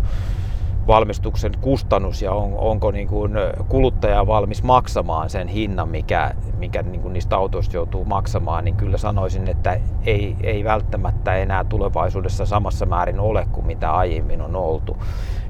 valmistuksen 0.87 1.53
kustannus 1.61 2.23
ja 2.23 2.33
on, 2.33 2.55
onko 2.59 2.91
niin 2.91 3.09
kuin 3.09 3.33
kuluttaja 3.69 4.27
valmis 4.27 4.63
maksamaan 4.63 5.31
sen 5.31 5.49
hinnan, 5.49 5.89
mikä, 5.89 6.31
mikä 6.59 6.83
niin 6.83 7.01
kuin 7.01 7.13
niistä 7.13 7.37
autoista 7.37 7.77
joutuu 7.77 8.05
maksamaan, 8.05 8.65
niin 8.65 8.77
kyllä 8.77 8.99
sanoisin, 8.99 9.49
että 9.49 9.81
ei, 10.07 10.37
ei 10.43 10.65
välttämättä 10.65 11.35
enää 11.35 11.65
tulevaisuudessa 11.65 12.47
samassa 12.47 12.87
määrin 12.87 13.21
ole 13.21 13.47
kuin 13.53 13.67
mitä 13.67 13.93
aiemmin 13.93 14.43
on 14.43 14.57
oltu. 14.57 14.97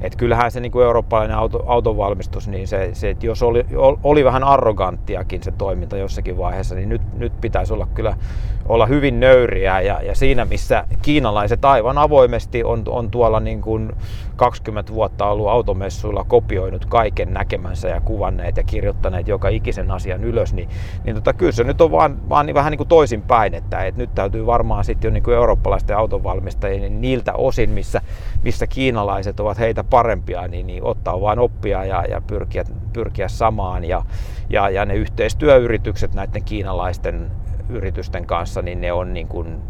Et 0.01 0.17
kyllähän 0.17 0.51
se 0.51 0.61
niin 0.61 0.73
kuin 0.73 0.85
eurooppalainen 0.85 1.37
auto, 1.37 1.65
autonvalmistus, 1.67 2.49
niin 2.49 2.69
se, 2.69 2.91
se, 2.93 3.11
että 3.11 3.27
jos 3.27 3.43
oli, 3.43 3.67
oli 4.03 4.25
vähän 4.25 4.45
arroganttiakin 4.45 5.43
se 5.43 5.51
toiminta 5.51 5.97
jossakin 5.97 6.39
vaiheessa, 6.39 6.75
niin 6.75 6.89
nyt, 6.89 7.03
nyt 7.19 7.41
pitäisi 7.41 7.73
olla 7.73 7.89
kyllä 7.95 8.17
olla 8.69 8.87
hyvin 8.87 9.21
nöyriä. 9.21 9.81
Ja, 9.81 10.03
ja 10.03 10.15
siinä 10.15 10.45
missä 10.45 10.85
kiinalaiset 11.03 11.65
aivan 11.65 11.99
avoimesti 11.99 12.65
on, 12.65 12.83
on 12.87 13.11
tuolla 13.11 13.41
niin 13.41 13.63
kuin 13.63 13.93
20 14.37 14.93
vuotta 14.93 15.27
ollut 15.27 15.49
automessuilla 15.49 16.25
kopioinut 16.25 16.87
kaiken 16.87 17.35
näkemänsä 17.35 17.89
ja 17.89 18.01
kuvanneet 18.01 18.57
ja 18.57 18.63
kirjoittaneet 18.63 19.29
joka 19.29 19.49
ikisen 19.49 19.91
asian 19.91 20.25
ylös, 20.25 20.55
niin, 20.55 20.69
niin 21.05 21.17
tota, 21.17 21.33
kyllä 21.33 21.53
se 21.53 21.65
nyt 21.65 21.81
on 21.81 21.91
vaan, 21.91 22.29
vaan 22.29 22.47
niin 22.47 22.55
vähän 22.55 22.71
niin 22.71 22.79
kuin 22.79 22.89
toisinpäin, 22.89 23.55
että, 23.55 23.85
että 23.85 24.01
nyt 24.01 24.15
täytyy 24.15 24.47
varmaan 24.47 24.85
sitten 24.85 25.09
jo 25.09 25.13
niin 25.13 25.23
kuin 25.23 25.37
eurooppalaisten 25.37 25.97
autonvalmistajien 25.97 26.81
niin 26.81 27.01
niiltä 27.01 27.33
osin, 27.33 27.71
missä, 27.71 28.01
missä 28.43 28.67
kiinalaiset 28.67 29.41
ovat 29.41 29.59
heitä 29.59 29.85
parempia, 29.91 30.49
niin, 30.49 30.67
niin 30.67 30.85
ottaa 30.85 31.21
vain 31.21 31.39
oppia 31.39 31.85
ja, 31.85 32.05
ja 32.05 32.21
pyrkiä, 32.21 32.65
pyrkiä 32.93 33.29
samaan 33.29 33.85
ja, 33.85 34.03
ja, 34.51 34.71
ja 34.71 34.85
ne 34.85 34.95
yhteistyöyritykset 34.95 36.15
näiden 36.15 36.45
kiinalaisten 36.45 37.31
yritysten 37.69 38.27
kanssa, 38.27 38.63
niin 38.63 38.81
ne 38.81 38.93
on 38.93 39.15
niin 39.15 39.29
kuin 39.29 39.63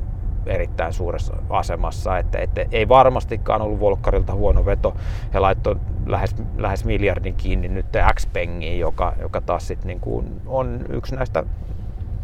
erittäin 0.46 0.92
suuressa 0.92 1.36
asemassa. 1.50 2.18
Että, 2.18 2.38
että 2.38 2.64
ei 2.72 2.88
varmastikaan 2.88 3.62
ollut 3.62 3.80
Volkkarilta 3.80 4.34
huono 4.34 4.66
veto. 4.66 4.96
He 5.34 5.38
laittoi 5.38 5.76
lähes, 6.06 6.36
lähes 6.56 6.84
miljardin 6.84 7.34
kiinni 7.34 7.68
nyt 7.68 7.86
Xpengiin, 8.14 8.78
joka, 8.78 9.14
joka 9.20 9.40
taas 9.40 9.68
sit 9.68 9.84
niin 9.84 10.00
kuin 10.00 10.40
on 10.46 10.84
yksi 10.88 11.16
näistä 11.16 11.44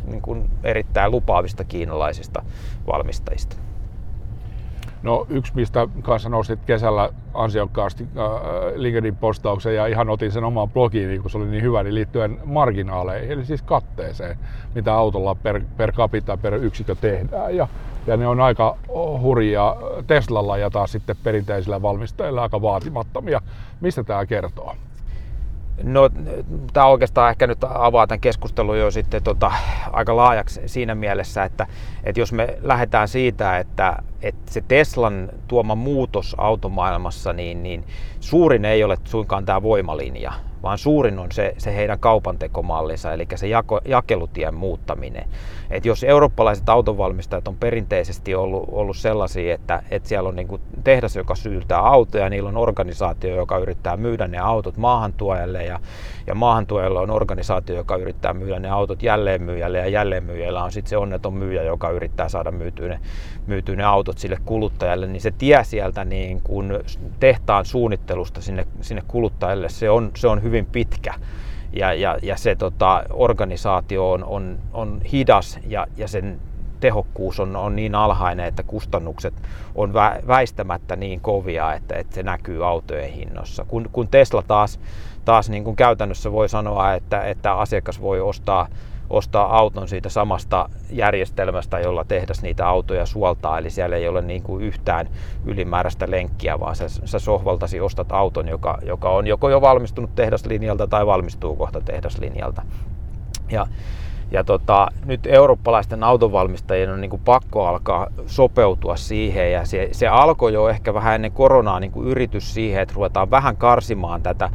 niin 0.07 0.23
kuin 0.23 0.51
erittäin 0.65 1.11
lupaavista 1.11 1.65
kiinalaisista 1.65 2.43
valmistajista. 2.87 3.57
No 5.03 5.27
yksi, 5.29 5.53
mistä 5.55 5.89
kanssa 6.03 6.29
nostit 6.29 6.61
kesällä 6.67 7.11
ansiokkaasti 7.35 8.03
äh, 8.17 8.25
LinkedIn 8.75 9.17
postauksen 9.17 9.75
ja 9.75 9.87
ihan 9.87 10.11
otin 10.11 10.33
sen 10.33 10.45
omaan 10.45 10.71
blogiin, 10.71 11.09
niin 11.09 11.23
kun 11.23 11.31
se 11.31 11.39
oli 11.39 11.47
niin 11.47 11.63
hyvä, 11.63 11.83
niin 11.83 11.95
liittyen 11.95 12.39
marginaaleihin, 12.45 13.31
eli 13.31 13.45
siis 13.45 13.63
katteeseen, 13.63 14.39
mitä 14.75 14.95
autolla 14.95 15.35
per, 15.35 15.61
per 15.77 15.93
capita, 15.93 16.37
per 16.37 16.55
yksikö 16.55 16.95
tehdään. 17.01 17.57
Ja, 17.57 17.69
ja 18.07 18.17
ne 18.17 18.27
on 18.27 18.41
aika 18.41 18.77
hurjia 19.21 19.77
Teslalla 20.07 20.59
ja 20.59 20.71
taas 20.71 20.93
sitten 20.93 21.17
perinteisillä 21.25 21.83
valmistajilla 21.83 22.43
aika 22.43 22.63
vaatimattomia. 22.63 23.41
Mistä 23.81 24.05
tämä 24.05 24.27
kertoo? 24.27 24.75
No, 25.83 26.11
tämä 26.73 26.87
oikeastaan 26.87 27.31
ehkä 27.31 27.47
nyt 27.47 27.65
avaa 27.65 28.07
tämän 28.07 28.21
keskustelun 28.21 28.79
jo 28.79 28.91
sitten 28.91 29.23
tota, 29.23 29.53
aika 29.93 30.17
laajaksi 30.17 30.61
siinä 30.67 30.95
mielessä, 30.95 31.45
että, 31.45 31.67
että 32.05 32.21
jos 32.21 32.33
me 32.33 32.59
lähdetään 32.63 33.09
siitä, 33.09 33.59
että, 33.59 34.03
että 34.23 34.53
se 34.53 34.61
Teslan 34.69 35.29
tuoma 35.49 35.75
muutos 35.75 36.35
automaailmassa, 36.39 37.33
niin, 37.33 37.63
niin 37.63 37.85
suurin 38.21 38.65
ei 38.65 38.85
ole 38.85 38.97
suinkaan 39.05 39.45
tämä 39.45 39.63
voimalinja, 39.63 40.33
vaan 40.63 40.79
suurin 40.79 41.19
on 41.19 41.33
se, 41.33 41.55
se 41.59 41.77
heidän 41.77 41.99
kaupantekomallinsa, 41.99 43.13
eli 43.13 43.27
se 43.35 43.47
jako, 43.47 43.81
jakelutien 43.85 44.55
muuttaminen. 44.55 45.25
Et 45.71 45.87
jos 45.87 46.05
eurooppalaiset 46.05 46.69
autonvalmistajat 46.69 47.49
on 47.49 47.57
perinteisesti 47.57 48.35
ollut, 48.35 48.69
ollut 48.73 48.97
sellaisia, 48.97 49.55
että, 49.55 49.83
että 49.91 50.09
siellä 50.09 50.29
on 50.29 50.37
niinku 50.37 50.61
tehdas, 50.85 51.17
joka 51.17 51.35
syytää 51.35 51.79
autoja, 51.79 52.29
niillä 52.29 52.49
on 52.49 52.57
organisaatio, 52.57 53.37
joka 53.37 53.59
yrittää 53.59 53.97
myydä 53.97 54.29
ne 54.29 54.39
autot 54.39 54.77
maahantuojalle, 54.77 55.65
ja, 55.65 55.81
ja 56.27 56.35
maahantuojalla 56.35 57.01
on 57.01 57.11
organisaatio, 57.11 57.77
joka 57.77 57.97
yrittää 57.97 58.35
myydä 58.35 58.59
ne 58.59 58.71
autot 58.71 59.03
jälleenmyyjälle, 59.03 59.79
ja 59.79 59.89
jälleenmyyjällä 59.89 60.65
on 60.65 60.73
sitten 60.73 60.91
se 60.91 60.97
onneton 60.97 61.35
myyjä, 61.35 61.63
joka 61.63 61.91
yrittää 61.91 62.29
saada 62.29 62.51
myytyä 62.51 62.89
ne, 62.89 63.01
myytyä 63.47 63.77
ne 63.77 63.85
autot 63.85 64.12
sille 64.19 64.39
kuluttajalle, 64.45 65.07
niin 65.07 65.21
se 65.21 65.31
tie 65.31 65.65
sieltä 65.65 66.05
niin 66.05 66.41
kun 66.41 66.81
tehtaan 67.21 67.65
suunnittelusta 67.65 68.41
sinne, 68.41 68.67
sinne 68.81 69.03
kuluttajalle, 69.09 69.69
se 69.69 69.91
on, 69.91 70.11
se 70.17 70.29
on 70.29 70.43
hyvin 70.43 70.67
pitkä 70.67 71.15
ja, 71.73 71.95
ja, 71.95 72.19
ja 72.23 72.37
se 72.37 72.57
tota, 72.57 73.05
organisaatio 73.11 74.11
on, 74.11 74.25
on, 74.25 74.59
on 74.73 75.01
hidas 75.13 75.59
ja, 75.67 75.87
ja 75.97 76.09
sen 76.09 76.41
tehokkuus 76.81 77.41
on, 77.41 77.57
on 77.57 77.77
niin 77.77 77.95
alhainen, 77.95 78.47
että 78.47 78.63
kustannukset 78.63 79.35
on 79.75 79.95
vä, 79.95 80.21
väistämättä 80.27 80.97
niin 80.97 81.21
kovia, 81.21 81.75
että, 81.75 81.95
että 81.95 82.15
se 82.15 82.23
näkyy 82.23 82.67
autojen 82.67 83.13
hinnossa. 83.13 83.65
Kun, 83.65 83.89
kun 83.93 84.09
Tesla 84.09 84.43
taas, 84.43 84.81
taas 85.25 85.51
niin 85.51 85.65
kuin 85.65 85.77
käytännössä 85.77 86.33
voi 86.33 86.49
sanoa, 86.49 86.95
että, 86.95 87.25
että 87.25 87.55
asiakas 87.55 88.01
voi 88.01 88.21
ostaa 88.21 88.69
ostaa 89.13 89.59
auton 89.59 89.89
siitä 89.89 90.09
samasta 90.09 90.69
järjestelmästä, 90.91 91.81
jolla 91.81 92.05
tehdas 92.05 92.43
niitä 92.43 92.69
autoja 92.69 93.07
suoltaa. 93.07 93.59
Eli 93.59 93.71
siellä 93.71 93.97
ei 93.97 94.09
ole 94.09 94.23
niin 94.23 94.43
kuin 94.43 94.65
yhtään 94.65 95.09
ylimääräistä 95.45 96.11
lenkkiä, 96.11 96.61
vaan 96.61 96.77
sä, 96.77 96.89
sä 96.89 97.19
sohvaltasi 97.19 97.81
ostat 97.81 98.13
auton, 98.13 98.49
joka, 98.49 98.79
joka 98.83 99.11
on 99.11 99.27
joko 99.27 99.51
jo 99.51 99.61
valmistunut 99.61 100.15
tehdaslinjalta 100.15 100.87
tai 100.87 101.07
valmistuu 101.07 101.57
kohta 101.57 101.81
tehdaslinjalta. 101.81 102.63
Ja, 103.51 103.67
ja 104.31 104.45
tota, 104.45 104.87
nyt 105.05 105.27
eurooppalaisten 105.27 106.05
autonvalmistajien 106.05 106.91
on 106.91 107.01
niin 107.01 107.11
kuin 107.11 107.23
pakko 107.25 107.67
alkaa 107.67 108.07
sopeutua 108.27 108.97
siihen 108.97 109.53
ja 109.53 109.67
se, 109.67 109.89
se 109.93 110.09
alkoi 110.09 110.53
jo 110.53 110.69
ehkä 110.69 110.95
vähän 110.95 111.15
ennen 111.15 111.33
koronaa 111.33 111.81
niin 111.81 111.93
kuin 111.93 112.09
yritys 112.09 112.55
siihen, 112.55 112.83
että 112.83 112.95
ruvetaan 112.95 113.31
vähän 113.31 113.57
karsimaan 113.57 114.23
tätä 114.23 114.51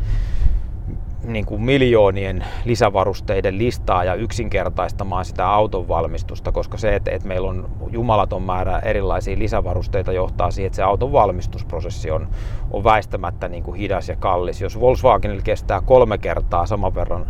niin 1.27 1.45
kuin 1.45 1.61
miljoonien 1.61 2.45
lisävarusteiden 2.65 3.57
listaa 3.57 4.03
ja 4.03 4.13
yksinkertaistamaan 4.13 5.25
sitä 5.25 5.49
auton 5.49 5.87
valmistusta, 5.87 6.51
koska 6.51 6.77
se, 6.77 6.95
että, 6.95 7.11
että 7.11 7.27
meillä 7.27 7.49
on 7.49 7.69
jumalaton 7.91 8.41
määrä 8.41 8.79
erilaisia 8.79 9.39
lisävarusteita 9.39 10.11
johtaa 10.11 10.51
siihen, 10.51 10.67
että 10.67 10.75
se 10.75 10.83
auton 10.83 11.11
valmistusprosessi 11.11 12.11
on, 12.11 12.27
on 12.71 12.83
väistämättä 12.83 13.47
niin 13.47 13.63
kuin 13.63 13.77
hidas 13.77 14.09
ja 14.09 14.15
kallis. 14.15 14.61
Jos 14.61 14.79
Volkswagenilla 14.79 15.43
kestää 15.43 15.81
kolme 15.81 16.17
kertaa 16.17 16.65
saman 16.65 16.95
verran 16.95 17.25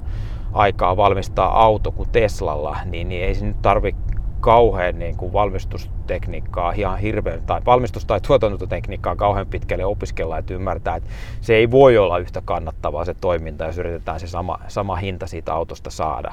aikaa 0.53 0.97
valmistaa 0.97 1.63
auto 1.63 1.91
kuin 1.91 2.09
Teslalla, 2.09 2.77
niin, 2.85 3.09
niin 3.09 3.23
ei 3.23 3.35
se 3.35 3.45
nyt 3.45 3.61
tarvitse 3.61 4.16
kauhean 4.47 4.99
niin 4.99 5.17
kuin 5.17 5.33
valmistustekniikkaa 5.33 6.71
ihan 6.71 6.99
hirveän, 6.99 7.41
tai 7.45 7.61
valmistus- 7.65 8.05
tai 8.05 8.21
tuotantotekniikkaa 8.21 9.15
kauhean 9.15 9.47
pitkälle 9.47 9.85
opiskella, 9.85 10.37
että 10.37 10.53
ymmärtää, 10.53 10.95
että 10.95 11.09
se 11.41 11.55
ei 11.55 11.71
voi 11.71 11.97
olla 11.97 12.17
yhtä 12.17 12.41
kannattavaa 12.45 13.05
se 13.05 13.13
toiminta, 13.13 13.65
jos 13.65 13.77
yritetään 13.77 14.19
se 14.19 14.27
sama, 14.27 14.59
sama 14.67 14.95
hinta 14.95 15.27
siitä 15.27 15.53
autosta 15.53 15.89
saada. 15.89 16.31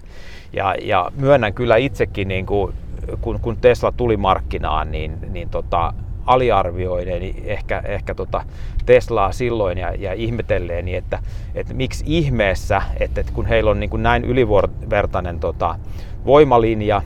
Ja, 0.52 0.74
ja 0.82 1.10
myönnän 1.16 1.54
kyllä 1.54 1.76
itsekin, 1.76 2.28
niin 2.28 2.46
kuin, 2.46 2.74
kun, 3.20 3.40
kun 3.40 3.56
Tesla 3.56 3.92
tuli 3.92 4.16
markkinaan, 4.16 4.90
niin, 4.90 5.18
niin 5.32 5.48
tota, 5.48 5.92
aliarvioiden 6.26 7.22
ehkä, 7.44 7.82
ehkä 7.84 8.14
tota 8.14 8.44
Teslaa 8.86 9.32
silloin 9.32 9.78
ja, 9.78 9.94
ja 9.94 10.12
ihmetelleeni, 10.12 10.94
että, 10.94 11.18
että 11.54 11.74
miksi 11.74 12.04
ihmeessä, 12.06 12.82
että, 13.00 13.20
että 13.20 13.32
kun 13.32 13.46
heillä 13.46 13.70
on 13.70 13.80
niin 13.80 13.90
kuin 13.90 14.02
näin 14.02 14.24
ylivertainen 14.24 15.40
tota, 15.40 15.78
voimalinja, 16.26 17.02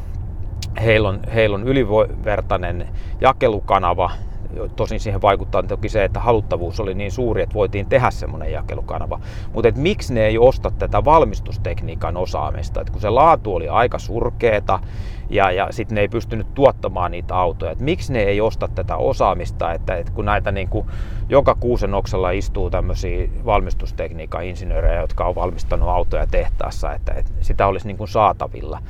heillä 0.84 1.08
on, 1.08 1.20
heillä 1.34 1.54
on 1.54 1.68
ylivertainen 1.68 2.88
jakelukanava. 3.20 4.10
Tosin 4.76 5.00
siihen 5.00 5.22
vaikuttaa 5.22 5.62
toki 5.62 5.88
se, 5.88 6.04
että 6.04 6.20
haluttavuus 6.20 6.80
oli 6.80 6.94
niin 6.94 7.12
suuri, 7.12 7.42
että 7.42 7.54
voitiin 7.54 7.86
tehdä 7.86 8.10
semmoinen 8.10 8.52
jakelukanava. 8.52 9.20
Mutta 9.52 9.72
miksi 9.76 10.14
ne 10.14 10.26
ei 10.26 10.38
osta 10.38 10.70
tätä 10.70 11.04
valmistustekniikan 11.04 12.16
osaamista? 12.16 12.80
Et 12.80 12.90
kun 12.90 13.00
se 13.00 13.10
laatu 13.10 13.54
oli 13.54 13.68
aika 13.68 13.98
surkeeta 13.98 14.80
ja, 15.30 15.50
ja 15.50 15.68
sitten 15.70 15.94
ne 15.94 16.00
ei 16.00 16.08
pystynyt 16.08 16.54
tuottamaan 16.54 17.10
niitä 17.10 17.36
autoja. 17.36 17.72
Et 17.72 17.80
miksi 17.80 18.12
ne 18.12 18.22
ei 18.22 18.40
osta 18.40 18.68
tätä 18.68 18.96
osaamista, 18.96 19.72
että, 19.72 19.96
et 19.96 20.10
kun 20.10 20.24
näitä 20.24 20.52
niin 20.52 20.68
kuin 20.68 20.86
joka 21.28 21.54
kuusen 21.54 21.94
oksalla 21.94 22.30
istuu 22.30 22.70
tämmöisiä 22.70 23.28
valmistustekniikan 23.44 24.44
insinöörejä, 24.44 25.00
jotka 25.00 25.24
on 25.24 25.34
valmistanut 25.34 25.88
autoja 25.88 26.26
tehtaassa, 26.26 26.92
että, 26.92 27.12
että 27.12 27.32
sitä 27.40 27.66
olisi 27.66 27.86
niin 27.86 28.08
saatavilla. 28.08 28.82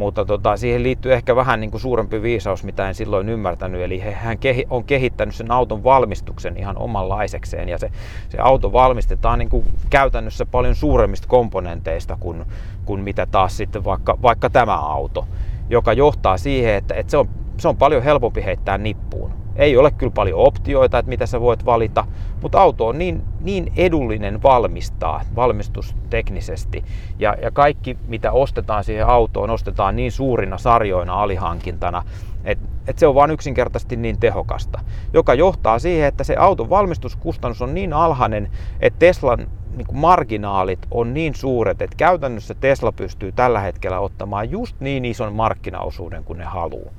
Mutta 0.00 0.24
tota, 0.24 0.56
siihen 0.56 0.82
liittyy 0.82 1.12
ehkä 1.12 1.36
vähän 1.36 1.60
niin 1.60 1.70
kuin 1.70 1.80
suurempi 1.80 2.22
viisaus, 2.22 2.64
mitä 2.64 2.88
en 2.88 2.94
silloin 2.94 3.28
ymmärtänyt. 3.28 3.82
Eli 3.82 3.98
hän 3.98 4.38
on 4.70 4.84
kehittänyt 4.84 5.34
sen 5.34 5.50
auton 5.50 5.84
valmistuksen 5.84 6.56
ihan 6.56 6.78
omanlaisekseen. 6.78 7.68
Ja 7.68 7.78
se, 7.78 7.90
se 8.28 8.38
auto 8.38 8.72
valmistetaan 8.72 9.38
niin 9.38 9.48
kuin 9.48 9.64
käytännössä 9.90 10.46
paljon 10.46 10.74
suuremmista 10.74 11.28
komponenteista 11.28 12.16
kuin, 12.20 12.44
kuin 12.84 13.00
mitä 13.00 13.26
taas 13.26 13.56
sitten 13.56 13.84
vaikka, 13.84 14.18
vaikka 14.22 14.50
tämä 14.50 14.76
auto. 14.76 15.26
joka 15.70 15.92
johtaa 15.92 16.38
siihen, 16.38 16.74
että, 16.74 16.94
että 16.94 17.10
se, 17.10 17.16
on, 17.16 17.28
se 17.58 17.68
on 17.68 17.76
paljon 17.76 18.02
helpompi 18.02 18.44
heittää 18.44 18.78
nippuun. 18.78 19.39
Ei 19.56 19.76
ole 19.76 19.90
kyllä 19.90 20.12
paljon 20.12 20.38
optioita, 20.38 20.98
että 20.98 21.08
mitä 21.08 21.26
sä 21.26 21.40
voit 21.40 21.64
valita, 21.64 22.04
mutta 22.42 22.60
auto 22.60 22.86
on 22.86 22.98
niin, 22.98 23.22
niin 23.40 23.72
edullinen 23.76 24.42
valmistaa 24.42 25.20
valmistusteknisesti. 25.36 26.84
Ja, 27.18 27.36
ja 27.42 27.50
kaikki, 27.50 27.96
mitä 28.06 28.32
ostetaan 28.32 28.84
siihen 28.84 29.06
autoon, 29.06 29.50
ostetaan 29.50 29.96
niin 29.96 30.12
suurina 30.12 30.58
sarjoina 30.58 31.22
alihankintana, 31.22 32.02
että 32.44 32.68
et 32.86 32.98
se 32.98 33.06
on 33.06 33.14
vain 33.14 33.30
yksinkertaisesti 33.30 33.96
niin 33.96 34.20
tehokasta, 34.20 34.80
joka 35.12 35.34
johtaa 35.34 35.78
siihen, 35.78 36.08
että 36.08 36.24
se 36.24 36.36
auton 36.36 36.70
valmistuskustannus 36.70 37.62
on 37.62 37.74
niin 37.74 37.92
alhainen, 37.92 38.50
että 38.80 38.98
Teslan 38.98 39.46
niin 39.76 39.86
kuin 39.86 39.98
marginaalit 39.98 40.86
on 40.90 41.14
niin 41.14 41.34
suuret, 41.34 41.82
että 41.82 41.96
käytännössä 41.96 42.54
Tesla 42.54 42.92
pystyy 42.92 43.32
tällä 43.32 43.60
hetkellä 43.60 44.00
ottamaan 44.00 44.50
just 44.50 44.80
niin 44.80 45.04
ison 45.04 45.32
markkinaosuuden 45.32 46.24
kuin 46.24 46.38
ne 46.38 46.44
haluaa. 46.44 46.92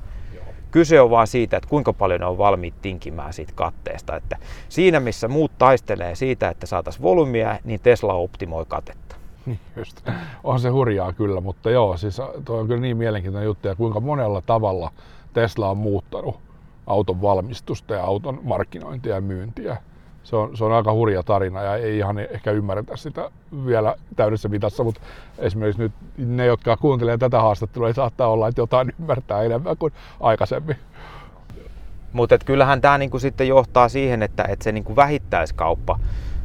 Kyse 0.72 1.02
on 1.02 1.10
vaan 1.10 1.28
siitä, 1.28 1.58
että 1.58 1.70
kuinka 1.70 1.94
paljon 1.94 2.20
ne 2.20 2.26
on 2.26 2.38
valmiit 2.38 2.82
tinkimään 2.82 3.34
siitä 3.34 3.54
katteesta. 3.56 4.16
Että 4.16 4.38
siinä 4.70 5.00
missä 5.00 5.28
muut 5.28 5.52
taistelee 5.58 6.16
siitä, 6.16 6.50
että 6.50 6.66
saataisiin 6.66 7.04
volyymia, 7.04 7.60
niin 7.64 7.80
Tesla 7.80 8.14
optimoi 8.14 8.66
katetta. 8.68 9.16
Niin 9.46 9.60
just. 9.76 10.10
On 10.44 10.60
se 10.60 10.70
hurjaa 10.70 11.14
kyllä, 11.14 11.42
mutta 11.42 11.70
joo, 11.70 11.98
siis 11.98 12.22
toi 12.46 12.60
on 12.60 12.68
kyllä 12.68 12.82
niin 12.82 12.98
mielenkiintoinen 12.98 13.46
juttu 13.46 13.68
ja 13.68 13.76
kuinka 13.76 14.00
monella 14.00 14.42
tavalla 14.42 14.92
Tesla 15.34 15.70
on 15.70 15.78
muuttanut 15.78 16.40
auton 16.88 17.22
valmistusta 17.22 17.94
ja 17.94 18.04
auton 18.04 18.40
markkinointia 18.44 19.16
ja 19.16 19.22
myyntiä 19.22 19.78
se 20.32 20.36
on, 20.36 20.58
se 20.58 20.64
on 20.64 20.72
aika 20.72 20.94
hurja 20.94 21.24
tarina 21.24 21.64
ja 21.64 21.76
ei 21.76 21.98
ihan 21.98 22.20
ehkä 22.20 22.52
ymmärretä 22.52 22.98
sitä 22.98 23.32
vielä 23.66 23.96
täydessä 24.16 24.50
mitassa, 24.50 24.84
mutta 24.84 25.02
esimerkiksi 25.38 25.82
nyt 25.82 25.92
ne, 26.18 26.46
jotka 26.46 26.78
kuuntelee 26.78 27.18
tätä 27.18 27.42
haastattelua, 27.42 27.88
ei 27.88 27.94
saattaa 27.94 28.28
olla, 28.28 28.48
että 28.48 28.62
jotain 28.62 28.94
ymmärtää 29.00 29.42
enemmän 29.42 29.78
kuin 29.78 29.94
aikaisemmin. 30.20 30.76
Mutta 32.14 32.38
kyllähän 32.38 32.82
tämä 32.82 32.98
niinku 32.98 33.20
sitten 33.20 33.48
johtaa 33.48 33.90
siihen, 33.90 34.24
että, 34.24 34.44
että 34.44 34.64
se 34.64 34.72
niinku 34.72 34.96
vähittäiskauppa 34.96 36.00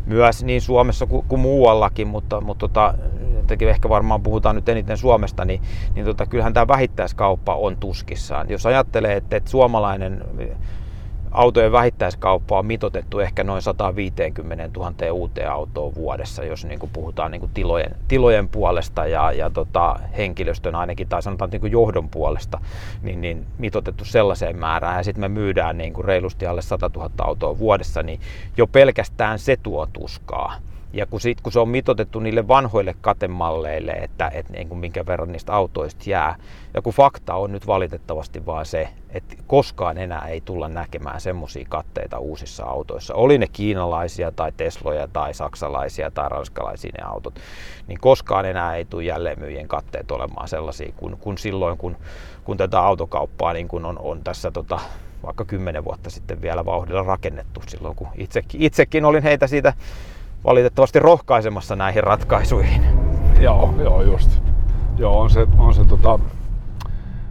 myös 0.07 0.45
niin 0.45 0.61
Suomessa 0.61 1.07
kuin, 1.07 1.25
kuin 1.29 1.41
muuallakin, 1.41 2.09
mutta, 2.09 2.41
mutta 2.41 2.69
tota, 2.69 2.95
ehkä 3.61 3.89
varmaan 3.89 4.23
puhutaan 4.23 4.57
nyt 4.57 4.69
eniten 4.69 4.97
Suomesta, 4.97 5.45
niin, 5.45 5.63
niin 5.95 6.07
tota, 6.07 6.27
kyllähän 6.27 6.55
tämä 6.55 6.69
vähittäiskauppa 6.69 7.55
on 7.55 7.77
tuskissaan. 7.77 8.51
Jos 8.51 8.67
ajattelee, 8.67 9.17
että, 9.17 9.37
että 9.37 9.51
suomalainen 9.51 10.25
autojen 11.31 11.73
vähittäiskauppa 11.73 12.59
on 12.59 12.67
mitotettu 12.67 13.21
ehkä 13.21 13.45
noin 13.45 13.63
150 13.63 14.71
000 14.79 15.13
uuteen 15.13 15.51
autoon 15.51 15.95
vuodessa, 15.95 16.45
jos 16.45 16.65
niin 16.65 16.79
kuin 16.79 16.91
puhutaan 16.93 17.31
niin 17.31 17.41
kuin 17.41 17.53
tilojen, 17.55 17.97
tilojen 18.09 18.49
puolesta 18.49 19.07
ja, 19.07 19.33
ja 19.33 19.51
tota, 19.51 19.97
henkilöstön 20.17 20.75
ainakin, 20.75 21.09
tai 21.09 21.23
sanotaan 21.23 21.51
niin 21.51 21.61
kuin 21.61 21.73
johdon 21.73 22.09
puolesta, 22.09 22.61
niin, 23.03 23.21
niin 23.21 23.47
mitotettu 23.59 24.05
sellaiseen 24.05 24.57
määrään. 24.57 24.97
Ja 24.97 25.05
sitten 25.05 25.21
me 25.21 25.29
myydään 25.29 25.79
niin 25.79 25.93
kuin 25.93 26.05
reilusti 26.05 26.47
alle 26.47 26.63
100 26.63 26.91
000 26.95 27.11
autoa 27.19 27.59
vuodessa, 27.59 28.03
niin 28.03 28.21
jo 28.57 28.67
pelkästään 28.67 29.39
se 29.39 29.57
tuo 29.57 29.87
tuskaa. 29.93 30.55
Ja 30.97 31.07
kun, 31.07 31.21
sit, 31.21 31.41
kun 31.41 31.53
se 31.53 31.61
on 31.61 31.69
mitotettu 31.69 32.21
niille 32.21 32.49
vanhoille 32.49 32.95
katemalleille, 33.01 33.93
että, 33.93 34.31
että 34.35 34.53
niin 34.53 34.69
kuin 34.69 34.79
minkä 34.79 35.07
verran 35.07 35.33
niistä 35.33 35.55
autoista 35.55 36.11
jää, 36.11 36.37
ja 36.75 36.83
kun 36.83 36.93
fakta 36.93 37.35
on 37.35 37.53
nyt 37.53 37.67
valitettavasti 37.67 38.47
vaan 38.47 38.67
se, 38.67 38.89
että 39.11 39.37
koskaan 39.47 39.99
enää 39.99 40.29
ei 40.29 40.41
tulla 40.41 40.69
näkemään 40.69 41.21
semmoisia 41.21 41.67
katteita 41.69 42.19
uusissa 42.19 42.65
autoissa, 42.65 43.15
oli 43.15 43.39
ne 43.39 43.47
kiinalaisia 43.53 44.33
tai 44.33 44.53
Tesloja 44.57 45.09
tai 45.09 45.35
saksalaisia 45.35 46.11
tai 46.11 46.29
ranskalaisia 46.29 46.93
ne 46.99 47.05
autot, 47.05 47.35
niin 47.87 48.01
koskaan 48.01 48.47
enää 48.47 48.77
ei 48.77 48.85
tule 48.85 49.05
jälleenmyyjien 49.05 49.69
katteet 49.69 50.11
olemaan 50.11 50.49
sellaisia 50.49 50.93
kuin, 50.97 51.17
kuin 51.17 51.39
silloin, 51.39 51.79
kun, 51.79 51.97
kun 52.45 52.57
tätä 52.57 52.81
autokauppaa 52.81 53.53
niin 53.53 53.69
kuin 53.69 53.85
on, 53.85 53.99
on 53.99 54.25
tässä 54.25 54.51
tota, 54.51 54.81
vaikka 55.23 55.45
kymmenen 55.45 55.85
vuotta 55.85 56.11
sitten 56.11 56.43
vielä 56.43 56.65
vauhdilla 56.65 57.03
rakennettu 57.03 57.63
silloin, 57.67 57.97
kun 57.97 58.09
itsekin, 58.15 58.63
itsekin 58.63 59.05
olin 59.05 59.23
heitä 59.23 59.47
siitä 59.47 59.73
valitettavasti 60.47 60.99
rohkaisemassa 60.99 61.77
näihin 61.77 62.05
ratkaisuihin. 62.05 62.83
Joo, 63.41 63.75
joo 63.79 64.03
just. 64.03 64.43
Joo, 64.99 65.21
on 65.21 65.31
se, 65.31 65.47
on 65.59 65.75
se, 65.75 65.85
tota, 65.85 66.19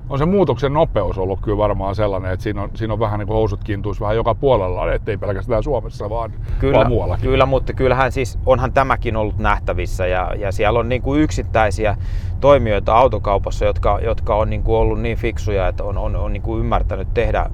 on 0.10 0.18
se 0.18 0.26
muutoksen 0.26 0.74
nopeus 0.74 1.18
ollut 1.18 1.40
kyllä 1.42 1.58
varmaan 1.58 1.96
sellainen, 1.96 2.32
että 2.32 2.44
siinä 2.44 2.62
on, 2.62 2.70
siinä 2.74 2.94
on 2.94 3.00
vähän 3.00 3.20
niin 3.20 3.28
kuin 3.28 3.36
housut 3.36 3.64
kintuisi 3.64 4.02
vähän 4.02 4.16
joka 4.16 4.36
puolella, 4.36 4.94
ettei 4.94 5.18
pelkästään 5.18 5.64
Suomessa, 5.64 6.10
vaan, 6.10 6.34
kyllä, 6.60 6.78
vaan 6.78 6.88
muuallakin. 6.88 7.30
Kyllä, 7.30 7.46
mutta 7.46 7.74
kyllähän 7.74 8.12
siis 8.12 8.40
onhan 8.46 8.74
tämäkin 8.74 9.16
ollut 9.16 9.38
nähtävissä 9.38 10.08
ja, 10.08 10.32
ja 10.38 10.52
siellä 10.52 10.80
on 10.80 10.90
niin 10.90 11.02
kuin 11.02 11.22
yksittäisiä 11.22 11.98
toimijoita 12.40 12.96
autokaupassa, 12.96 13.66
jotka, 13.66 14.00
jotka 14.00 14.36
on 14.36 14.50
niin 14.50 14.64
kuin 14.64 14.76
ollut 14.76 15.02
niin 15.02 15.18
fiksuja, 15.18 15.68
että 15.68 15.84
on, 15.84 15.98
on, 15.98 16.16
on 16.16 16.34
niin 16.34 16.44
kuin 16.44 16.60
ymmärtänyt 16.60 17.08
tehdä 17.14 17.50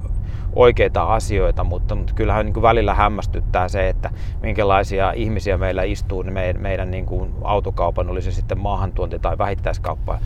oikeita 0.56 1.02
asioita, 1.02 1.64
mutta, 1.64 1.94
mutta 1.94 2.14
kyllähän 2.14 2.46
niin 2.46 2.54
kuin 2.54 2.62
välillä 2.62 2.94
hämmästyttää 2.94 3.68
se, 3.68 3.88
että 3.88 4.10
minkälaisia 4.42 5.12
ihmisiä 5.12 5.58
meillä 5.58 5.82
istuu 5.82 6.22
niin 6.22 6.34
meidän, 6.34 6.62
meidän 6.62 6.90
niin 6.90 7.06
kuin 7.06 7.30
autokaupan, 7.44 8.10
oli 8.10 8.22
se 8.22 8.32
sitten 8.32 8.58
maahantuonti 8.58 9.18
tai 9.18 9.38
vähittäiskauppa 9.38 10.18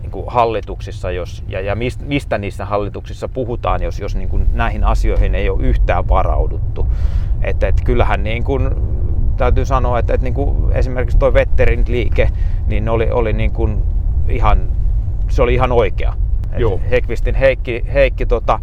niin 0.00 0.10
kuin 0.10 0.24
hallituksissa, 0.28 1.10
jos, 1.10 1.44
ja, 1.48 1.60
ja 1.60 1.76
mistä, 2.00 2.38
niissä 2.38 2.64
hallituksissa 2.64 3.28
puhutaan, 3.28 3.82
jos, 3.82 4.00
jos 4.00 4.16
niin 4.16 4.28
kuin 4.28 4.46
näihin 4.52 4.84
asioihin 4.84 5.34
ei 5.34 5.48
ole 5.48 5.62
yhtään 5.62 6.08
varauduttu. 6.08 6.86
Että, 7.42 7.68
että 7.68 7.84
kyllähän 7.84 8.24
niin 8.24 8.44
kuin, 8.44 8.70
täytyy 9.36 9.64
sanoa, 9.64 9.98
että, 9.98 10.14
että 10.14 10.24
niin 10.24 10.34
kuin 10.34 10.72
esimerkiksi 10.72 11.18
tuo 11.18 11.34
Vetterin 11.34 11.84
liike, 11.88 12.30
niin 12.66 12.88
oli, 12.88 13.10
oli 13.10 13.32
niin 13.32 13.50
kuin 13.50 13.82
ihan, 14.28 14.68
se 15.28 15.42
oli 15.42 15.54
ihan 15.54 15.72
oikea. 15.72 16.12
Joo. 16.56 16.80
Hekvistin 16.90 17.34
Heikki, 17.34 17.84
Heikki 17.94 18.26
tota, 18.26 18.60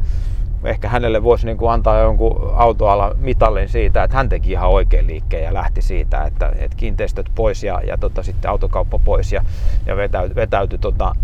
ehkä 0.64 0.90
hänelle 0.90 1.24
voisi 1.24 1.46
niin 1.46 1.58
kuin 1.58 1.72
antaa 1.72 2.00
jonkun 2.00 2.52
autoala 2.56 3.16
mitallin 3.20 3.70
siitä, 3.70 4.04
että 4.04 4.18
hän 4.18 4.30
teki 4.30 4.52
ihan 4.52 4.70
oikein 4.70 5.08
liikkeen 5.08 5.44
ja 5.44 5.54
lähti 5.54 5.82
siitä, 5.82 6.24
että, 6.24 6.52
että 6.58 6.78
kiinteistöt 6.78 7.32
pois 7.36 7.64
ja, 7.64 7.82
ja 7.88 7.98
tota, 7.98 8.24
sitten 8.24 8.52
autokauppa 8.52 9.00
pois 9.00 9.32
ja, 9.34 9.44
ja 9.86 9.96
vetäytyi, 9.96 10.36
vetäytyi 10.36 10.80
tota, 10.80 11.16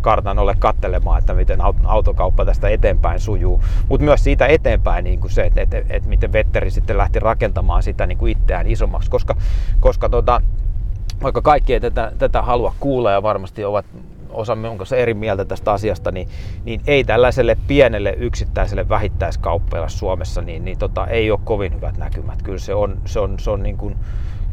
kartanolle 0.00 0.54
kattelemaan, 0.58 1.18
että 1.18 1.34
miten 1.34 1.58
autokauppa 1.84 2.44
tästä 2.44 2.68
eteenpäin 2.68 3.20
sujuu. 3.20 3.60
Mutta 3.88 4.04
myös 4.04 4.24
siitä 4.24 4.46
eteenpäin 4.46 5.04
niin 5.04 5.20
kuin 5.20 5.30
se, 5.30 5.42
että, 5.42 5.62
että, 5.62 5.82
että 5.88 6.08
miten 6.08 6.32
Vetteri 6.32 6.70
sitten 6.70 6.98
lähti 6.98 7.18
rakentamaan 7.18 7.82
sitä 7.82 8.06
niin 8.06 8.18
kuin 8.18 8.32
itseään 8.32 8.66
isommaksi, 8.66 9.10
koska, 9.10 9.36
koska 9.80 10.08
tota, 10.08 10.40
vaikka 11.22 11.42
kaikki 11.42 11.74
ei 11.74 11.80
tätä, 11.80 12.12
tätä 12.18 12.42
halua 12.42 12.74
kuulla 12.80 13.10
ja 13.10 13.22
varmasti 13.22 13.64
ovat 13.64 13.86
osamme 14.34 14.68
on 14.68 14.78
kanssa 14.78 14.96
eri 14.96 15.14
mieltä 15.14 15.44
tästä 15.44 15.72
asiasta, 15.72 16.10
niin, 16.12 16.28
niin 16.64 16.80
ei 16.86 17.04
tällaiselle 17.04 17.56
pienelle 17.66 18.14
yksittäiselle 18.16 18.88
vähittäiskauppiaille 18.88 19.88
Suomessa, 19.88 20.42
niin, 20.42 20.64
niin 20.64 20.78
tota, 20.78 21.06
ei 21.06 21.30
ole 21.30 21.40
kovin 21.44 21.74
hyvät 21.74 21.96
näkymät. 21.96 22.42
Kyllä 22.42 22.58
se 22.58 22.74
on, 22.74 22.98
se 23.04 23.20
on, 23.20 23.38
se 23.38 23.50
on 23.50 23.62
niin 23.62 23.76
kuin 23.76 23.96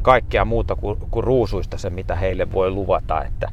kaikkea 0.01 0.45
muuta 0.45 0.75
kuin, 0.75 0.97
kuin 1.11 1.23
ruusuista 1.23 1.77
se, 1.77 1.89
mitä 1.89 2.15
heille 2.15 2.51
voi 2.51 2.71
luvata, 2.71 3.23
että 3.23 3.51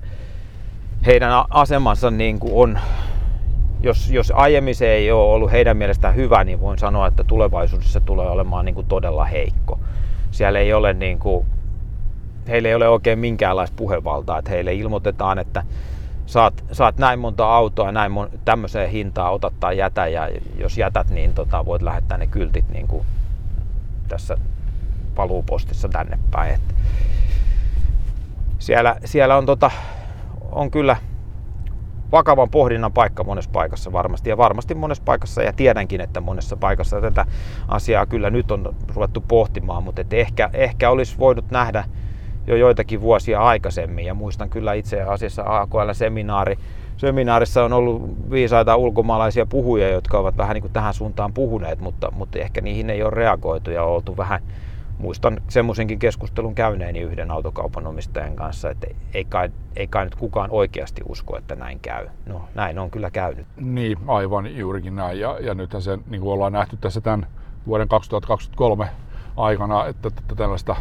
heidän 1.06 1.44
asemansa 1.50 2.10
niin 2.10 2.38
kuin 2.38 2.52
on, 2.54 2.78
jos, 3.80 4.10
jos 4.10 4.32
aiemmin 4.36 4.74
se 4.74 4.92
ei 4.92 5.12
ole 5.12 5.32
ollut 5.32 5.52
heidän 5.52 5.76
mielestään 5.76 6.14
hyvä, 6.14 6.44
niin 6.44 6.60
voin 6.60 6.78
sanoa, 6.78 7.06
että 7.06 7.24
tulevaisuudessa 7.24 8.00
tulee 8.00 8.30
olemaan 8.30 8.64
niin 8.64 8.74
kuin 8.74 8.86
todella 8.86 9.24
heikko. 9.24 9.80
Siellä 10.30 10.58
ei 10.58 10.72
ole 10.72 10.94
niin 10.94 11.18
kuin, 11.18 11.46
heille 12.48 12.68
ei 12.68 12.74
ole 12.74 12.88
oikein 12.88 13.18
minkäänlaista 13.18 13.76
puhevaltaa, 13.76 14.38
että 14.38 14.50
heille 14.50 14.74
ilmoitetaan, 14.74 15.38
että 15.38 15.62
saat, 16.28 16.64
saat 16.72 16.98
näin 16.98 17.18
monta 17.18 17.54
autoa 17.54 17.92
näin 17.92 18.12
mon, 18.12 18.28
tämmöiseen 18.44 18.90
hintaan, 18.90 19.32
otat 19.32 19.54
tai 19.60 19.78
jätä 19.78 20.06
ja 20.06 20.28
jos 20.58 20.78
jätät, 20.78 21.10
niin 21.10 21.34
tota, 21.34 21.66
voit 21.66 21.82
lähettää 21.82 22.18
ne 22.18 22.26
kyltit 22.26 22.68
niin 22.68 22.88
kuin 22.88 23.06
tässä 24.08 24.36
paluupostissa 25.14 25.88
tänne 25.88 26.18
päin. 26.30 26.54
Et 26.54 26.74
siellä, 28.58 28.96
siellä 29.04 29.36
on, 29.36 29.46
tota, 29.46 29.70
on 30.52 30.70
kyllä 30.70 30.96
vakavan 32.12 32.50
pohdinnan 32.50 32.92
paikka 32.92 33.24
monessa 33.24 33.50
paikassa 33.50 33.92
varmasti 33.92 34.30
ja 34.30 34.36
varmasti 34.36 34.74
monessa 34.74 35.04
paikassa 35.04 35.42
ja 35.42 35.52
tiedänkin, 35.52 36.00
että 36.00 36.20
monessa 36.20 36.56
paikassa 36.56 37.00
tätä 37.00 37.26
asiaa 37.68 38.06
kyllä 38.06 38.30
nyt 38.30 38.50
on 38.50 38.74
ruvettu 38.94 39.24
pohtimaan, 39.28 39.82
mutta 39.82 40.00
et 40.00 40.12
ehkä, 40.12 40.50
ehkä 40.52 40.90
olisi 40.90 41.18
voinut 41.18 41.50
nähdä 41.50 41.84
jo 42.46 42.56
joitakin 42.56 43.00
vuosia 43.00 43.40
aikaisemmin. 43.40 44.04
Ja 44.04 44.14
muistan 44.14 44.50
kyllä 44.50 44.72
itse 44.72 45.02
asiassa 45.02 45.42
AKL-seminaari, 45.46 46.58
seminaarissa 46.96 47.64
on 47.64 47.72
ollut 47.72 48.30
viisaita 48.30 48.76
ulkomaalaisia 48.76 49.46
puhujia, 49.46 49.88
jotka 49.88 50.18
ovat 50.18 50.36
vähän 50.36 50.54
niin 50.54 50.62
kuin 50.62 50.72
tähän 50.72 50.94
suuntaan 50.94 51.32
puhuneet, 51.32 51.80
mutta, 51.80 52.10
mutta 52.10 52.38
ehkä 52.38 52.60
niihin 52.60 52.90
ei 52.90 53.02
ole 53.02 53.10
reagoitu 53.10 53.70
ja 53.70 53.82
oltu 53.82 54.16
vähän, 54.16 54.40
muistan 54.98 55.40
semmoisenkin 55.48 55.98
keskustelun 55.98 56.54
käyneeni 56.54 57.00
yhden 57.00 57.30
autokaupan 57.30 57.86
omistajan 57.86 58.36
kanssa, 58.36 58.70
että 58.70 58.86
ei 59.14 59.24
kai, 59.24 59.50
ei 59.76 59.86
kai 59.86 60.04
nyt 60.04 60.14
kukaan 60.14 60.50
oikeasti 60.50 61.02
usko, 61.08 61.38
että 61.38 61.54
näin 61.54 61.80
käy. 61.80 62.06
No 62.26 62.42
näin 62.54 62.78
on 62.78 62.90
kyllä 62.90 63.10
käynyt. 63.10 63.46
Niin, 63.56 63.98
aivan 64.06 64.56
juurikin 64.56 64.96
näin. 64.96 65.20
Ja, 65.20 65.38
ja 65.40 65.54
nythän 65.54 65.82
se, 65.82 65.98
niin 66.10 66.20
kuin 66.20 66.32
ollaan 66.32 66.52
nähty 66.52 66.76
tässä 66.76 67.00
tämän 67.00 67.26
vuoden 67.66 67.88
2023 67.88 68.90
aikana, 69.36 69.86
että, 69.86 70.08
että 70.08 70.34
tällaista 70.34 70.76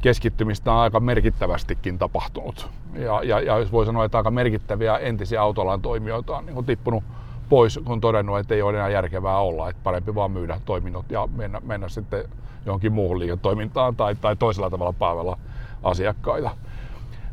keskittymistä 0.00 0.72
on 0.72 0.78
aika 0.78 1.00
merkittävästikin 1.00 1.98
tapahtunut. 1.98 2.68
Ja, 2.94 3.22
ja, 3.22 3.40
ja 3.40 3.54
voi 3.72 3.86
sanoa, 3.86 4.04
että 4.04 4.18
aika 4.18 4.30
merkittäviä 4.30 4.98
entisiä 4.98 5.42
autoalan 5.42 5.82
toimijoita 5.82 6.36
on 6.36 6.46
niin 6.46 6.64
tippunut 6.64 7.04
pois, 7.48 7.80
kun 7.84 8.00
todennut, 8.00 8.38
että 8.38 8.54
ei 8.54 8.62
ole 8.62 8.76
enää 8.76 8.88
järkevää 8.88 9.38
olla, 9.38 9.68
että 9.68 9.80
parempi 9.84 10.14
vaan 10.14 10.30
myydä 10.30 10.60
toiminnot 10.64 11.10
ja 11.10 11.28
mennä, 11.36 11.60
mennä 11.64 11.88
sitten 11.88 12.24
johonkin 12.66 12.92
muuhun 12.92 13.18
liiketoimintaan 13.18 13.96
tai, 13.96 14.14
tai 14.14 14.36
toisella 14.36 14.70
tavalla 14.70 14.92
palvella 14.92 15.38
asiakkaita. 15.82 16.50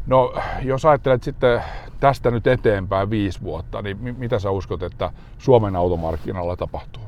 No, 0.08 0.34
jos 0.62 0.86
ajattelet 0.86 1.24
sitten 1.24 1.64
tästä 2.00 2.32
nyt 2.32 2.48
eteenpäin 2.48 3.10
viisi 3.10 3.42
vuotta, 3.42 3.82
niin 3.82 3.98
mitä 4.18 4.40
sä 4.40 4.52
uskot, 4.52 4.84
että 4.84 5.12
Suomen 5.38 5.76
automarkkinalla 5.76 6.56
tapahtuu? 6.56 7.04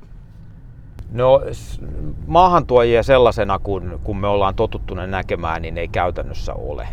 No 1.11 1.41
maahantuojia 2.27 3.03
sellaisena, 3.03 3.59
kun, 3.59 3.99
kun 4.03 4.17
me 4.17 4.27
ollaan 4.27 4.55
totuttuneet 4.55 5.09
näkemään, 5.09 5.61
niin 5.61 5.77
ei 5.77 5.87
käytännössä 5.87 6.53
ole. 6.53 6.87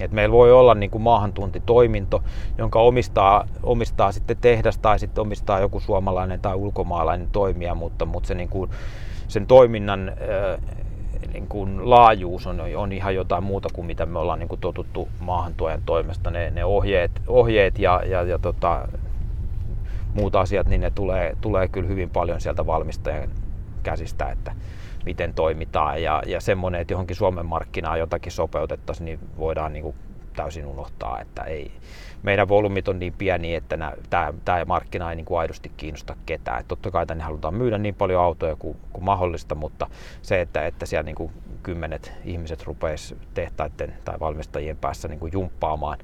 Et 0.00 0.12
meillä 0.12 0.32
voi 0.32 0.52
olla 0.52 0.74
niin 0.74 0.90
kuin 0.90 1.02
maahantuntitoiminto, 1.02 2.22
jonka 2.58 2.80
omistaa, 2.80 3.44
omistaa 3.62 4.12
sitten 4.12 4.36
tehdas 4.40 4.78
tai 4.78 4.98
sitten 4.98 5.22
omistaa 5.22 5.60
joku 5.60 5.80
suomalainen 5.80 6.40
tai 6.40 6.54
ulkomaalainen 6.54 7.28
toimija, 7.32 7.74
mutta, 7.74 8.06
mutta 8.06 8.26
se, 8.26 8.34
niin 8.34 8.48
kuin, 8.48 8.70
sen 9.28 9.46
toiminnan 9.46 10.12
niin 11.32 11.46
kuin 11.48 11.90
laajuus 11.90 12.46
on, 12.46 12.60
on 12.76 12.92
ihan 12.92 13.14
jotain 13.14 13.44
muuta 13.44 13.68
kuin 13.72 13.86
mitä 13.86 14.06
me 14.06 14.18
ollaan 14.18 14.38
niin 14.38 14.48
kuin 14.48 14.60
totuttu 14.60 15.08
maahantuojan 15.20 15.82
toimesta. 15.86 16.30
Ne, 16.30 16.50
ne 16.50 16.64
ohjeet, 16.64 17.10
ohjeet 17.26 17.78
ja, 17.78 18.02
ja, 18.06 18.22
ja 18.22 18.38
tota, 18.38 18.88
muut 20.14 20.36
asiat, 20.36 20.68
niin 20.68 20.80
ne 20.80 20.90
tulee, 20.90 21.36
tulee 21.40 21.68
kyllä 21.68 21.88
hyvin 21.88 22.10
paljon 22.10 22.40
sieltä 22.40 22.66
valmistajan 22.66 23.28
käsistä, 23.82 24.30
että 24.30 24.52
miten 25.04 25.34
toimitaan. 25.34 26.02
Ja, 26.02 26.22
ja 26.26 26.40
semmoinen, 26.40 26.80
että 26.80 26.92
johonkin 26.92 27.16
Suomen 27.16 27.46
markkinaan 27.46 27.98
jotakin 27.98 28.32
sopeutettaisiin, 28.32 29.04
niin 29.04 29.18
voidaan 29.38 29.72
niin 29.72 29.82
kuin 29.82 29.96
täysin 30.36 30.66
unohtaa, 30.66 31.20
että 31.20 31.42
ei, 31.42 31.72
meidän 32.22 32.48
volyymit 32.48 32.88
on 32.88 32.98
niin 32.98 33.12
pieni, 33.12 33.54
että 33.54 33.78
tämä, 34.10 34.64
markkina 34.66 35.10
ei 35.10 35.16
niin 35.16 35.26
kuin 35.26 35.38
aidosti 35.38 35.72
kiinnosta 35.76 36.16
ketään. 36.26 36.60
Et 36.60 36.68
totta 36.68 36.90
kai 36.90 37.06
tänne 37.06 37.24
halutaan 37.24 37.54
myydä 37.54 37.78
niin 37.78 37.94
paljon 37.94 38.22
autoja 38.22 38.56
kuin, 38.56 38.76
kuin 38.92 39.04
mahdollista, 39.04 39.54
mutta 39.54 39.86
se, 40.22 40.40
että, 40.40 40.66
että 40.66 40.86
siellä 40.86 41.02
niin 41.02 41.14
kuin 41.14 41.32
kymmenet 41.62 42.12
ihmiset 42.24 42.62
rupeisi 42.62 43.16
tehtaiden 43.34 43.94
tai 44.04 44.20
valmistajien 44.20 44.76
päässä 44.76 45.08
niin 45.08 45.20
kuin 45.20 45.32
jumppaamaan 45.32 45.98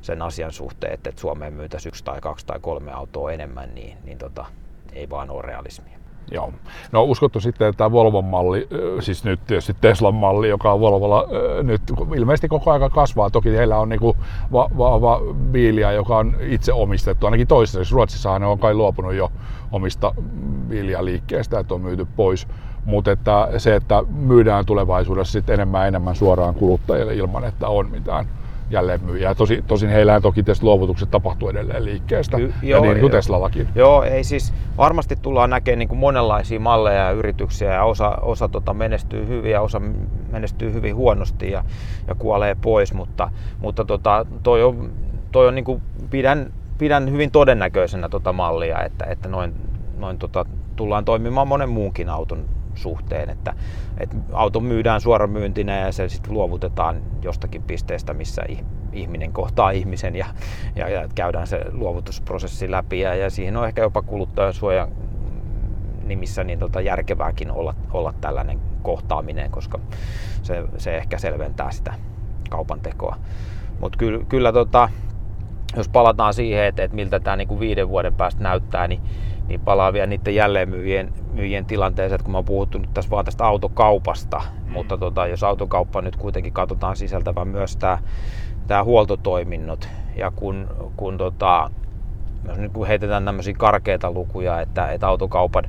sen 0.00 0.22
asian 0.22 0.52
suhteen, 0.52 0.92
että 0.92 1.12
Suomeen 1.16 1.52
myytäisiin 1.52 1.90
yksi 1.90 2.04
tai 2.04 2.20
kaksi 2.20 2.46
tai 2.46 2.58
kolme 2.60 2.92
autoa 2.92 3.32
enemmän, 3.32 3.74
niin, 3.74 3.98
niin 4.04 4.18
tota, 4.18 4.46
ei 4.92 5.10
vaan 5.10 5.30
ole 5.30 5.42
realismia. 5.42 6.01
Joo. 6.30 6.52
No 6.92 7.02
uskottu 7.02 7.40
sitten, 7.40 7.68
että 7.68 7.78
tämä 7.78 7.92
Volvon 7.92 8.24
malli, 8.24 8.68
siis 9.00 9.24
nyt 9.24 9.40
tietysti 9.46 9.76
Teslan 9.80 10.14
malli, 10.14 10.48
joka 10.48 10.72
on 10.72 10.80
Volvolla 10.80 11.28
nyt 11.62 11.82
ilmeisesti 12.16 12.48
koko 12.48 12.70
ajan 12.70 12.90
kasvaa. 12.90 13.30
Toki 13.30 13.56
heillä 13.56 13.78
on 13.78 13.88
niinku 13.88 14.16
vahva 14.52 15.00
va, 15.00 15.20
biiliä, 15.34 15.92
joka 15.92 16.16
on 16.16 16.36
itse 16.40 16.72
omistettu, 16.72 17.26
ainakin 17.26 17.46
toistaiseksi. 17.46 17.94
Ruotsissahan 17.94 18.40
ne 18.40 18.46
on 18.46 18.58
kai 18.58 18.74
luopunut 18.74 19.14
jo 19.14 19.32
omista 19.72 20.14
liikkeestä, 21.00 21.58
että 21.58 21.74
on 21.74 21.80
myyty 21.80 22.06
pois. 22.16 22.46
Mutta 22.84 23.12
että 23.12 23.48
se, 23.58 23.76
että 23.76 24.02
myydään 24.14 24.66
tulevaisuudessa 24.66 25.32
sitten 25.32 25.54
enemmän 25.54 25.80
ja 25.80 25.86
enemmän 25.86 26.16
suoraan 26.16 26.54
kuluttajille 26.54 27.14
ilman, 27.14 27.44
että 27.44 27.68
on 27.68 27.90
mitään 27.90 28.26
jälleenmyyjää. 28.72 29.34
Tosi, 29.34 29.64
tosin 29.66 29.88
heillä 29.88 30.20
toki 30.20 30.42
tietysti 30.42 30.64
luovutukset 30.64 31.10
tapahtuu 31.10 31.48
edelleen 31.48 31.84
liikkeestä, 31.84 32.36
y- 32.36 32.52
ja 32.62 32.68
joo, 32.68 32.84
niin 32.84 33.00
kuin 33.00 33.12
Teslallakin. 33.12 33.68
Joo, 33.74 34.02
ei 34.02 34.24
siis 34.24 34.54
varmasti 34.76 35.16
tullaan 35.16 35.50
näkemään 35.50 35.78
niin 35.78 35.88
kuin 35.88 35.98
monenlaisia 35.98 36.60
malleja 36.60 37.04
ja 37.04 37.10
yrityksiä 37.10 37.72
ja 37.72 37.84
osa, 37.84 38.10
osa 38.22 38.48
tota 38.48 38.74
menestyy 38.74 39.28
hyvin 39.28 39.50
ja 39.50 39.60
osa 39.60 39.80
menestyy 40.30 40.72
hyvin 40.72 40.96
huonosti 40.96 41.50
ja, 41.50 41.64
ja 42.08 42.14
kuolee 42.14 42.56
pois, 42.60 42.94
mutta, 42.94 43.30
mutta 43.58 43.84
tota, 43.84 44.26
toi 44.42 44.62
on, 44.62 44.92
toi 45.32 45.48
on 45.48 45.54
niin 45.54 45.64
kuin 45.64 45.82
pidän, 46.10 46.52
pidän 46.78 47.12
hyvin 47.12 47.30
todennäköisenä 47.30 48.08
tota 48.08 48.32
mallia, 48.32 48.82
että, 48.82 49.04
että 49.04 49.28
noin, 49.28 49.54
noin 49.98 50.18
tota, 50.18 50.44
tullaan 50.76 51.04
toimimaan 51.04 51.48
monen 51.48 51.68
muunkin 51.68 52.08
auton 52.08 52.44
suhteen, 52.74 53.30
että, 53.30 53.54
että 53.98 54.16
auto 54.32 54.60
myydään 54.60 55.00
suoramyyntinä 55.00 55.78
ja 55.78 55.92
se 55.92 56.08
sitten 56.08 56.32
luovutetaan 56.32 57.02
jostakin 57.22 57.62
pisteestä, 57.62 58.14
missä 58.14 58.42
ihminen 58.92 59.32
kohtaa 59.32 59.70
ihmisen 59.70 60.16
ja, 60.16 60.26
ja, 60.76 60.88
ja 60.88 61.08
käydään 61.14 61.46
se 61.46 61.60
luovutusprosessi 61.72 62.70
läpi 62.70 63.00
ja, 63.00 63.14
ja 63.14 63.30
siihen 63.30 63.56
on 63.56 63.66
ehkä 63.66 63.82
jopa 63.82 64.02
kuluttajansuojan 64.02 64.88
nimissä 66.04 66.44
niin 66.44 66.58
tota 66.58 66.80
järkevääkin 66.80 67.50
olla, 67.50 67.74
olla 67.92 68.14
tällainen 68.20 68.60
kohtaaminen, 68.82 69.50
koska 69.50 69.78
se, 70.42 70.64
se 70.78 70.96
ehkä 70.96 71.18
selventää 71.18 71.70
sitä 71.70 71.94
kaupan 72.50 72.80
tekoa. 72.80 73.16
Mutta 73.80 73.98
kyllä, 73.98 74.24
kyllä 74.28 74.52
tota, 74.52 74.88
jos 75.76 75.88
palataan 75.88 76.34
siihen, 76.34 76.64
että, 76.64 76.82
että 76.82 76.94
miltä 76.94 77.20
tämä 77.20 77.36
niin 77.36 77.60
viiden 77.60 77.88
vuoden 77.88 78.14
päästä 78.14 78.42
näyttää, 78.42 78.88
niin 78.88 79.00
niin 79.52 79.60
palaa 79.60 79.92
vielä 79.92 80.06
niiden 80.06 80.34
jälleenmyyjien 80.34 81.12
myyjien 81.32 81.64
tilanteeseen, 81.64 82.14
että 82.14 82.24
kun 82.24 82.32
mä 82.32 82.38
oon 82.38 82.44
puhuttu 82.44 82.78
nyt 82.78 82.94
tässä 82.94 83.10
vaan 83.10 83.24
tästä 83.24 83.46
autokaupasta, 83.46 84.42
mm. 84.66 84.72
mutta 84.72 84.98
tota, 84.98 85.26
jos 85.26 85.44
autokauppa 85.44 86.02
nyt 86.02 86.16
kuitenkin 86.16 86.52
katsotaan 86.52 86.96
sisältävän 86.96 87.48
myös 87.48 87.76
tämä 87.76 87.98
tää 88.66 88.84
huoltotoiminnot, 88.84 89.88
ja 90.16 90.30
kun, 90.30 90.68
kun 90.96 91.18
tota, 91.18 91.70
jos 92.48 92.58
nyt 92.58 92.72
kun 92.72 92.86
heitetään 92.86 93.24
tämmöisiä 93.24 93.54
karkeita 93.58 94.10
lukuja, 94.10 94.60
että, 94.60 94.92
että 94.92 95.08
autokaupan, 95.08 95.64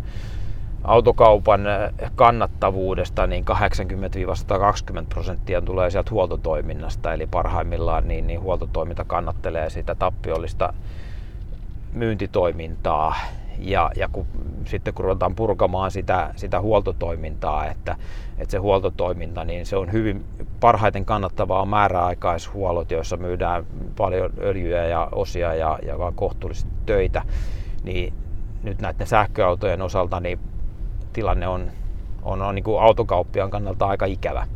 autokaupan 0.84 1.62
kannattavuudesta 2.16 3.28
niin 3.28 3.46
80-120 3.50 5.06
prosenttia 5.10 5.62
tulee 5.62 5.90
sieltä 5.90 6.12
huoltotoiminnasta, 6.12 7.14
eli 7.14 7.28
parhaimmillaan 7.28 8.08
niin, 8.08 8.28
niin 8.28 8.42
huoltotoiminta 8.42 9.04
kannattelee 9.04 9.70
sitä 9.70 9.96
tappiollista 9.96 10.74
myyntitoimintaa 11.94 13.16
ja, 13.64 13.92
ja 13.96 14.10
kun, 14.12 14.26
sitten 14.66 14.94
kun 14.94 15.06
ruvetaan 15.06 15.36
purkamaan 15.36 15.92
sitä, 15.92 16.34
sitä 16.36 16.62
huoltotoimintaa, 16.62 17.66
että, 17.66 17.96
että 18.38 18.52
se 18.52 18.58
huoltotoiminta, 18.58 19.46
niin 19.46 19.66
se 19.66 19.78
on 19.78 19.92
hyvin 19.92 20.26
parhaiten 20.60 21.06
kannattavaa 21.06 21.66
määräaikaishuollot, 21.66 22.92
joissa 22.92 23.18
myydään 23.18 23.66
paljon 23.98 24.34
öljyä 24.42 24.86
ja 24.86 25.10
osia 25.12 25.56
ja, 25.56 25.80
ja 25.86 26.00
vaan 26.00 26.14
kohtuullisesti 26.14 26.72
töitä, 26.86 27.22
niin 27.84 28.14
nyt 28.64 28.82
näiden 28.82 29.08
sähköautojen 29.08 29.82
osalta 29.82 30.20
niin 30.20 30.40
tilanne 31.14 31.48
on, 31.48 31.72
on, 32.24 32.42
on 32.42 32.56
niin 32.56 32.64
kuin 32.64 32.82
autokauppiaan 32.82 33.50
kannalta 33.50 33.88
aika 33.88 34.06
ikävä. 34.06 34.48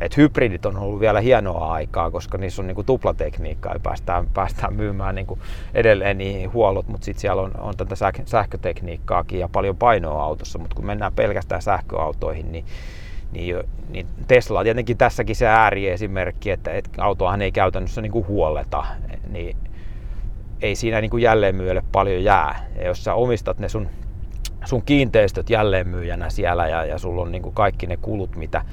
Et 0.00 0.16
hybridit 0.16 0.66
on 0.66 0.76
ollut 0.76 1.00
vielä 1.00 1.20
hienoa 1.20 1.72
aikaa, 1.72 2.10
koska 2.10 2.38
niissä 2.38 2.62
on 2.62 2.66
niinku 2.66 2.82
tuplatekniikkaa 2.82 3.72
ja 3.72 3.80
päästään, 3.80 4.26
päästään 4.34 4.74
myymään 4.74 5.14
niinku 5.14 5.38
edelleen 5.74 6.18
niihin 6.18 6.52
huollot, 6.52 6.88
mutta 6.88 7.04
sitten 7.04 7.20
siellä 7.20 7.42
on, 7.42 7.52
on 7.60 7.76
tätä 7.76 7.94
sähkötekniikkaakin 8.24 9.40
ja 9.40 9.48
paljon 9.48 9.76
painoa 9.76 10.22
autossa, 10.22 10.58
mutta 10.58 10.76
kun 10.76 10.86
mennään 10.86 11.12
pelkästään 11.12 11.62
sähköautoihin, 11.62 12.52
niin 12.52 12.64
niin, 13.32 13.56
niin 13.88 14.06
Tesla 14.28 14.58
on 14.58 14.64
tietenkin 14.64 14.96
tässäkin 14.96 15.36
se 15.36 15.46
ääriesimerkki, 15.46 16.50
että, 16.50 16.70
että 16.70 17.04
autoahan 17.04 17.42
ei 17.42 17.52
käytännössä 17.52 18.00
niin 18.00 18.12
kuin 18.12 18.26
huolleta, 18.26 18.84
niin 19.28 19.56
ei 20.62 20.76
siinä 20.76 21.00
niin 21.00 21.10
kuin 21.10 21.22
jälleenmyyjälle 21.22 21.82
paljon 21.92 22.24
jää. 22.24 22.66
Ja 22.76 22.86
jos 22.86 23.04
sä 23.04 23.14
omistat 23.14 23.58
ne 23.58 23.68
sun, 23.68 23.88
sun 24.64 24.82
kiinteistöt 24.82 25.50
jälleenmyyjänä 25.50 26.30
siellä 26.30 26.68
ja, 26.68 26.84
ja 26.84 26.98
sulla 26.98 27.22
on 27.22 27.32
niin 27.32 27.42
kuin 27.42 27.54
kaikki 27.54 27.86
ne 27.86 27.96
kulut, 27.96 28.36
mitä, 28.36 28.64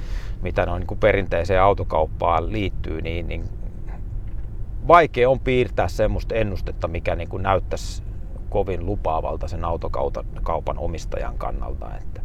mitä 0.42 0.66
noin 0.66 0.80
niin 0.80 0.88
kuin 0.88 1.00
perinteiseen 1.00 1.62
autokauppaan 1.62 2.52
liittyy, 2.52 3.02
niin, 3.02 3.28
niin 3.28 3.44
vaikea 4.88 5.30
on 5.30 5.40
piirtää 5.40 5.88
semmoista 5.88 6.36
ennustetta, 6.36 6.88
mikä 6.88 7.16
niin 7.16 7.30
kuin 7.30 7.44
näyttäisi 7.44 8.04
kovin 8.50 8.86
lupaavalta 8.86 9.48
sen 9.48 9.66
autokaupan 9.66 10.78
omistajan 10.78 11.38
kannalta. 11.38 11.98
Että 11.98 12.22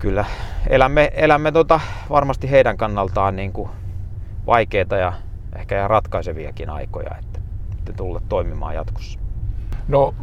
kyllä 0.00 0.24
elämme, 0.68 1.10
elämme 1.14 1.52
tota, 1.52 1.80
varmasti 2.10 2.50
heidän 2.50 2.76
kannaltaan 2.76 3.36
niin 3.36 3.52
kuin 3.52 3.68
vaikeita 4.46 4.96
ja 4.96 5.12
ehkä 5.56 5.88
ratkaiseviakin 5.88 6.70
aikoja, 6.70 7.16
että, 7.18 7.40
että 7.78 7.92
tulla 7.92 8.20
toimimaan 8.28 8.74
jatkossa. 8.74 9.25
No, 9.88 10.14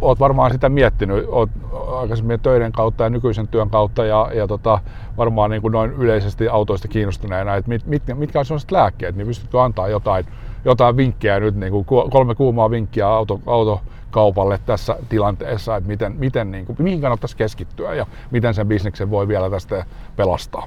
oot 0.00 0.20
varmaan 0.20 0.52
sitä 0.52 0.68
miettinyt, 0.68 1.24
oot 1.28 1.50
aikaisemmin 1.96 2.40
töiden 2.40 2.72
kautta 2.72 3.04
ja 3.04 3.10
nykyisen 3.10 3.48
työn 3.48 3.70
kautta 3.70 4.04
ja, 4.04 4.30
ja 4.34 4.46
tota, 4.46 4.78
varmaan 5.16 5.50
niin 5.50 5.62
kuin 5.62 5.72
noin 5.72 5.92
yleisesti 5.92 6.48
autoista 6.48 6.88
kiinnostuneena, 6.88 7.54
että 7.54 7.68
mit, 7.68 7.86
mit, 7.86 8.02
mitkä 8.14 8.38
on 8.38 8.44
sellaiset 8.44 8.70
lääkkeet, 8.70 9.16
niin 9.16 9.26
pystytkö 9.26 9.62
antaa 9.62 9.88
jotain, 9.88 10.26
jotain 10.64 10.96
vinkkejä 10.96 11.40
nyt, 11.40 11.56
niin 11.56 11.72
kuin 11.72 11.84
kolme 11.84 12.34
kuumaa 12.34 12.70
vinkkiä 12.70 13.08
auto, 13.08 13.40
autokaupalle 13.46 14.60
tässä 14.66 14.96
tilanteessa, 15.08 15.76
että 15.76 15.88
miten, 15.88 16.16
miten 16.18 16.50
niin 16.50 16.66
kuin, 16.66 16.76
mihin 16.78 17.00
kannattaisi 17.00 17.36
keskittyä 17.36 17.94
ja 17.94 18.06
miten 18.30 18.54
sen 18.54 18.68
bisneksen 18.68 19.10
voi 19.10 19.28
vielä 19.28 19.50
tästä 19.50 19.84
pelastaa? 20.16 20.66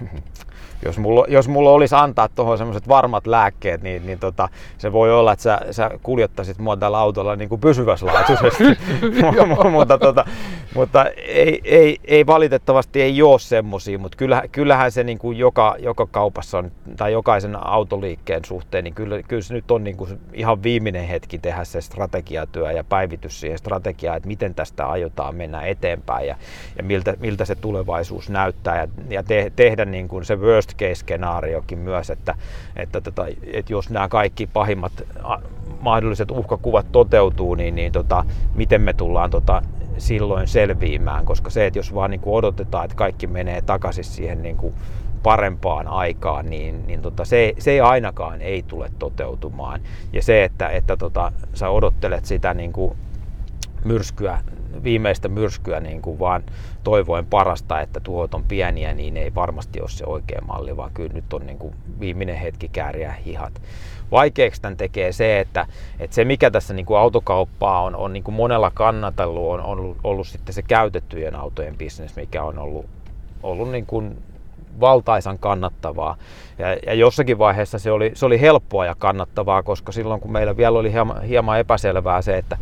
jos, 0.84 0.98
mulla, 0.98 1.24
jos 1.28 1.48
mulla 1.48 1.70
olisi 1.70 1.94
antaa 1.94 2.28
tuohon 2.28 2.58
semmoiset 2.58 2.88
varmat 2.88 3.26
lääkkeet, 3.26 3.82
niin, 3.82 4.06
niin 4.06 4.18
tota, 4.18 4.48
se 4.78 4.92
voi 4.92 5.12
olla, 5.12 5.32
että 5.32 5.42
sä, 5.42 5.60
sä 5.70 5.90
kuljettaisit 6.02 6.58
mua 6.58 6.76
tällä 6.76 6.98
autolla 6.98 7.36
niin 7.36 7.48
kuin 7.48 7.60
pysyväslaatuisesti. 7.60 8.64
mutta 9.72 9.98
tota, 9.98 10.24
mutta 10.76 11.04
ei, 11.26 11.60
ei, 11.64 11.98
ei, 12.04 12.26
valitettavasti 12.26 13.02
ei 13.02 13.22
ole 13.22 13.38
semmoisia, 13.38 13.98
mutta 13.98 14.16
kyllähän, 14.16 14.48
kyllähän 14.48 14.92
se 14.92 15.04
niin 15.04 15.18
kuin 15.18 15.38
joka, 15.38 15.76
joka 15.78 16.06
kaupassa 16.06 16.58
on, 16.58 16.72
tai 16.96 17.12
jokaisen 17.12 17.66
autoliikkeen 17.66 18.44
suhteen, 18.44 18.84
niin 18.84 18.94
kyllä, 18.94 19.22
kyllä 19.22 19.42
se 19.42 19.54
nyt 19.54 19.70
on 19.70 19.84
niin 19.84 19.96
kuin 19.96 20.18
ihan 20.32 20.62
viimeinen 20.62 21.06
hetki 21.08 21.38
tehdä 21.38 21.64
se 21.64 21.80
strategiatyö 21.80 22.72
ja 22.72 22.84
päivitys 22.84 23.40
siihen 23.40 23.58
strategiaan, 23.58 24.16
että 24.16 24.26
miten 24.26 24.54
tästä 24.54 24.86
aiotaan 24.86 25.36
mennä 25.36 25.60
eteenpäin 25.60 26.26
ja, 26.26 26.36
ja 26.76 26.82
miltä, 26.82 27.14
miltä 27.20 27.44
se 27.44 27.54
tulevaisuus 27.54 28.30
näyttää 28.30 28.80
ja, 28.80 28.88
ja 29.08 29.22
te, 29.22 29.52
tehdä 29.56 29.84
niin 29.84 30.08
kuin 30.08 30.24
se 30.24 30.36
worst 30.36 30.65
case 30.74 30.94
skenaariokin 30.94 31.78
myös, 31.78 32.10
että, 32.10 32.34
että, 32.76 33.00
tota, 33.00 33.26
että 33.52 33.72
jos 33.72 33.90
nämä 33.90 34.08
kaikki 34.08 34.46
pahimmat 34.46 34.92
mahdolliset 35.80 36.30
uhkakuvat 36.30 36.92
toteutuu, 36.92 37.54
niin, 37.54 37.74
niin 37.74 37.92
tota, 37.92 38.24
miten 38.54 38.82
me 38.82 38.92
tullaan 38.92 39.30
tota, 39.30 39.62
silloin 39.98 40.48
selviämään, 40.48 41.24
koska 41.24 41.50
se, 41.50 41.66
että 41.66 41.78
jos 41.78 41.94
vaan 41.94 42.10
niin 42.10 42.20
kuin 42.20 42.34
odotetaan, 42.34 42.84
että 42.84 42.96
kaikki 42.96 43.26
menee 43.26 43.62
takaisin 43.62 44.04
siihen 44.04 44.42
niin 44.42 44.56
kuin 44.56 44.74
parempaan 45.22 45.88
aikaan, 45.88 46.50
niin, 46.50 46.86
niin 46.86 47.02
tota, 47.02 47.24
se, 47.24 47.54
se 47.58 47.70
ei 47.70 47.80
ainakaan 47.80 48.42
ei 48.42 48.62
tule 48.62 48.90
toteutumaan. 48.98 49.80
Ja 50.12 50.22
se, 50.22 50.44
että, 50.44 50.68
että 50.68 50.96
tota, 50.96 51.32
sä 51.54 51.68
odottelet 51.68 52.24
sitä 52.24 52.54
niin 52.54 52.72
kuin 52.72 52.96
myrskyä, 53.86 54.38
viimeistä 54.84 55.28
myrskyä 55.28 55.80
niin 55.80 56.02
kuin 56.02 56.18
vaan 56.18 56.42
toivoen 56.84 57.26
parasta, 57.26 57.80
että 57.80 58.00
tuhot 58.00 58.34
on 58.34 58.44
pieniä, 58.44 58.94
niin 58.94 59.16
ei 59.16 59.34
varmasti 59.34 59.80
ole 59.80 59.88
se 59.88 60.04
oikea 60.06 60.40
malli, 60.46 60.76
vaan 60.76 60.90
kyllä 60.94 61.12
nyt 61.12 61.32
on 61.32 61.46
niin 61.46 61.58
kuin 61.58 61.74
viimeinen 62.00 62.36
hetki 62.36 62.68
kääriä 62.68 63.12
hihat. 63.12 63.62
Vaikeaksi 64.10 64.62
tämän 64.62 64.76
tekee 64.76 65.12
se, 65.12 65.40
että, 65.40 65.66
että 65.98 66.14
se 66.14 66.24
mikä 66.24 66.50
tässä 66.50 66.74
niin 66.74 66.86
kuin 66.86 66.98
autokauppaa 66.98 67.82
on, 67.82 67.96
on 67.96 68.12
niin 68.12 68.22
kuin 68.22 68.34
monella 68.34 68.70
kannatellut, 68.74 69.50
on 69.50 69.60
ollut, 69.60 69.96
ollut 70.04 70.26
sitten 70.26 70.54
se 70.54 70.62
käytettyjen 70.62 71.36
autojen 71.36 71.76
bisnes, 71.76 72.16
mikä 72.16 72.42
on 72.42 72.58
ollut, 72.58 72.86
ollut 73.42 73.70
niin 73.70 73.86
kuin 73.86 74.18
valtaisan 74.80 75.38
kannattavaa. 75.38 76.16
Ja, 76.58 76.74
ja 76.86 76.94
jossakin 76.94 77.38
vaiheessa 77.38 77.78
se 77.78 77.90
oli, 77.90 78.10
se 78.14 78.26
oli 78.26 78.40
helppoa 78.40 78.86
ja 78.86 78.94
kannattavaa, 78.98 79.62
koska 79.62 79.92
silloin 79.92 80.20
kun 80.20 80.32
meillä 80.32 80.56
vielä 80.56 80.78
oli 80.78 80.92
hieman, 80.92 81.22
hieman 81.22 81.58
epäselvää 81.58 82.22
se, 82.22 82.38
että 82.38 82.58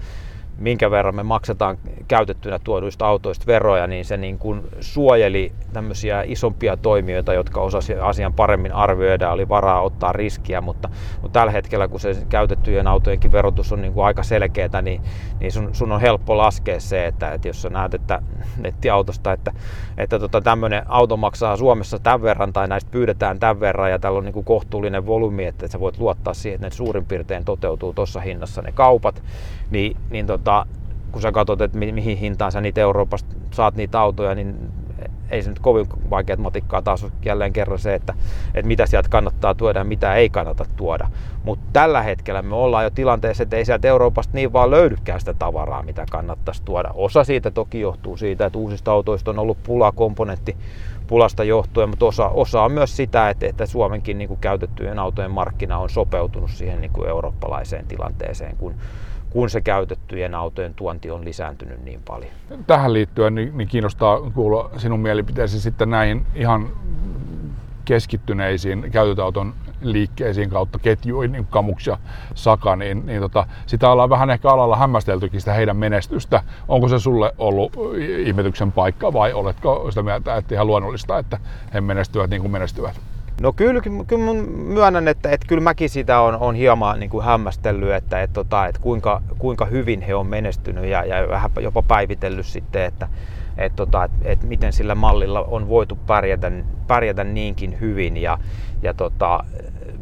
minkä 0.58 0.90
verran 0.90 1.14
me 1.14 1.22
maksetaan 1.22 1.78
käytettynä 2.08 2.58
tuoduista 2.58 3.06
autoista 3.06 3.46
veroja, 3.46 3.86
niin 3.86 4.04
se 4.04 4.16
niin 4.16 4.38
kuin 4.38 4.62
suojeli 4.80 5.52
tämmöisiä 5.72 6.22
isompia 6.26 6.76
toimijoita, 6.76 7.34
jotka 7.34 7.60
osasivat 7.60 8.02
asian 8.02 8.32
paremmin 8.32 8.72
arvioida, 8.72 9.30
oli 9.30 9.48
varaa 9.48 9.80
ottaa 9.80 10.12
riskiä, 10.12 10.60
mutta, 10.60 10.88
mutta 11.22 11.40
tällä 11.40 11.52
hetkellä, 11.52 11.88
kun 11.88 12.00
se 12.00 12.16
käytettyjen 12.28 12.86
autojenkin 12.86 13.32
verotus 13.32 13.72
on 13.72 13.82
niin 13.82 13.92
kuin 13.92 14.06
aika 14.06 14.22
selkeää, 14.22 14.82
niin, 14.82 15.02
niin 15.40 15.52
sun, 15.52 15.74
sun 15.74 15.92
on 15.92 16.00
helppo 16.00 16.36
laskea 16.36 16.80
se, 16.80 17.06
että, 17.06 17.32
että 17.32 17.48
jos 17.48 17.62
sä 17.62 17.70
näet 17.70 17.94
että 17.94 18.22
nettiautosta, 18.58 19.32
että, 19.32 19.52
että 19.98 20.18
tota, 20.18 20.40
tämmöinen 20.40 20.82
auto 20.86 21.16
maksaa 21.16 21.56
Suomessa 21.56 21.98
tämän 21.98 22.22
verran 22.22 22.52
tai 22.52 22.68
näistä 22.68 22.90
pyydetään 22.90 23.38
tämän 23.38 23.60
verran 23.60 23.90
ja 23.90 23.98
täällä 23.98 24.18
on 24.18 24.24
niin 24.24 24.32
kuin 24.32 24.44
kohtuullinen 24.44 25.06
volyymi, 25.06 25.44
että 25.44 25.68
sä 25.68 25.80
voit 25.80 25.98
luottaa 25.98 26.34
siihen, 26.34 26.54
että 26.54 26.66
ne 26.66 26.70
suurin 26.70 27.06
piirtein 27.06 27.44
toteutuu 27.44 27.92
tuossa 27.92 28.20
hinnassa 28.20 28.62
ne 28.62 28.72
kaupat, 28.72 29.22
niin, 29.74 29.96
niin 30.10 30.26
tota, 30.26 30.66
kun 31.12 31.22
sä 31.22 31.32
katsot, 31.32 31.60
että 31.60 31.78
mi- 31.78 31.92
mihin 31.92 32.18
hintaan 32.18 32.52
sä 32.52 32.60
niitä 32.60 32.80
Euroopasta 32.80 33.34
saat 33.50 33.74
niitä 33.74 34.00
autoja, 34.00 34.34
niin 34.34 34.56
ei 35.30 35.42
se 35.42 35.48
nyt 35.48 35.58
kovin 35.58 35.86
vaikeat 36.10 36.38
matikkaa 36.38 36.82
taas 36.82 37.06
jälleen 37.24 37.52
kerran 37.52 37.78
se, 37.78 37.94
että, 37.94 38.14
että 38.54 38.68
mitä 38.68 38.86
sieltä 38.86 39.08
kannattaa 39.08 39.54
tuoda 39.54 39.80
ja 39.80 39.84
mitä 39.84 40.14
ei 40.14 40.30
kannata 40.30 40.64
tuoda. 40.76 41.08
Mutta 41.44 41.64
tällä 41.72 42.02
hetkellä 42.02 42.42
me 42.42 42.54
ollaan 42.54 42.84
jo 42.84 42.90
tilanteessa, 42.90 43.42
että 43.42 43.56
ei 43.56 43.64
sieltä 43.64 43.88
Euroopasta 43.88 44.34
niin 44.34 44.52
vaan 44.52 44.70
löydykään 44.70 45.20
sitä 45.20 45.34
tavaraa, 45.34 45.82
mitä 45.82 46.06
kannattaisi 46.10 46.62
tuoda. 46.64 46.90
Osa 46.94 47.24
siitä 47.24 47.50
toki 47.50 47.80
johtuu 47.80 48.16
siitä, 48.16 48.46
että 48.46 48.58
uusista 48.58 48.92
autoista 48.92 49.30
on 49.30 49.38
ollut 49.38 49.62
pula 49.62 49.92
komponentti 49.92 50.56
pulasta 51.06 51.44
johtuen, 51.44 51.88
mutta 51.88 52.06
osa, 52.06 52.28
osa 52.28 52.62
on 52.62 52.72
myös 52.72 52.96
sitä, 52.96 53.30
että, 53.30 53.46
että 53.46 53.66
Suomenkin 53.66 54.18
niin 54.18 54.28
kuin 54.28 54.40
käytettyjen 54.40 54.98
autojen 54.98 55.30
markkina 55.30 55.78
on 55.78 55.90
sopeutunut 55.90 56.50
siihen 56.50 56.80
niin 56.80 56.92
kuin 56.92 57.08
eurooppalaiseen 57.08 57.86
tilanteeseen, 57.86 58.56
kun 58.56 58.74
kun 59.34 59.50
se 59.50 59.60
käytettyjen 59.60 60.34
autojen 60.34 60.74
tuonti 60.74 61.10
on 61.10 61.24
lisääntynyt 61.24 61.84
niin 61.84 62.00
paljon. 62.06 62.30
Tähän 62.66 62.92
liittyen 62.92 63.34
niin, 63.34 63.58
niin 63.58 63.68
kiinnostaa 63.68 64.20
kuulla 64.20 64.70
sinun 64.76 65.00
mielipiteesi 65.00 65.60
sitten 65.60 65.90
näihin 65.90 66.26
ihan 66.34 66.68
keskittyneisiin 67.84 68.90
käytötauton 68.90 69.54
liikkeisiin 69.82 70.50
kautta 70.50 70.78
ketjuihin, 70.78 71.32
niin 71.32 71.46
Kamuks 71.46 71.86
ja 71.86 71.98
Saka, 72.34 72.76
niin, 72.76 73.06
niin 73.06 73.20
tota, 73.20 73.46
sitä 73.66 73.90
ollaan 73.90 74.10
vähän 74.10 74.30
ehkä 74.30 74.48
alalla 74.48 74.76
hämmästeltykin 74.76 75.40
sitä 75.40 75.52
heidän 75.52 75.76
menestystä. 75.76 76.42
Onko 76.68 76.88
se 76.88 76.98
sulle 76.98 77.32
ollut 77.38 77.72
ihmetyksen 78.18 78.72
paikka 78.72 79.12
vai 79.12 79.32
oletko 79.32 79.86
sitä 79.90 80.02
mieltä, 80.02 80.36
että 80.36 80.54
ihan 80.54 80.66
luonnollista, 80.66 81.18
että 81.18 81.38
he 81.74 81.80
menestyvät 81.80 82.30
niin 82.30 82.42
kuin 82.42 82.52
menestyvät? 82.52 83.00
No 83.40 83.52
kyllä, 83.52 83.80
kyllä 84.06 84.34
myönnän, 84.56 85.08
että, 85.08 85.30
että 85.30 85.46
kyllä 85.46 85.62
mäkin 85.62 85.90
sitä 85.90 86.20
on, 86.20 86.36
on 86.36 86.54
hieman 86.54 87.00
niin 87.00 87.10
kuin 87.10 87.24
hämmästellyt, 87.24 87.92
että, 87.92 88.22
että, 88.22 88.34
tota, 88.34 88.66
että 88.66 88.80
kuinka, 88.80 89.22
kuinka 89.38 89.64
hyvin 89.64 90.00
he 90.00 90.14
on 90.14 90.26
menestynyt 90.26 90.84
ja, 90.84 91.04
ja 91.04 91.28
vähän 91.28 91.50
jopa 91.60 91.82
päivitellyt 91.82 92.46
sitten, 92.46 92.84
että, 92.84 93.08
että, 93.58 93.76
tota, 93.76 94.04
että, 94.04 94.18
että 94.24 94.46
miten 94.46 94.72
sillä 94.72 94.94
mallilla 94.94 95.42
on 95.42 95.68
voitu 95.68 95.98
pärjätä, 96.06 96.52
pärjätä 96.86 97.24
niinkin 97.24 97.80
hyvin. 97.80 98.16
Ja, 98.16 98.38
ja 98.82 98.94
tota, 98.94 99.44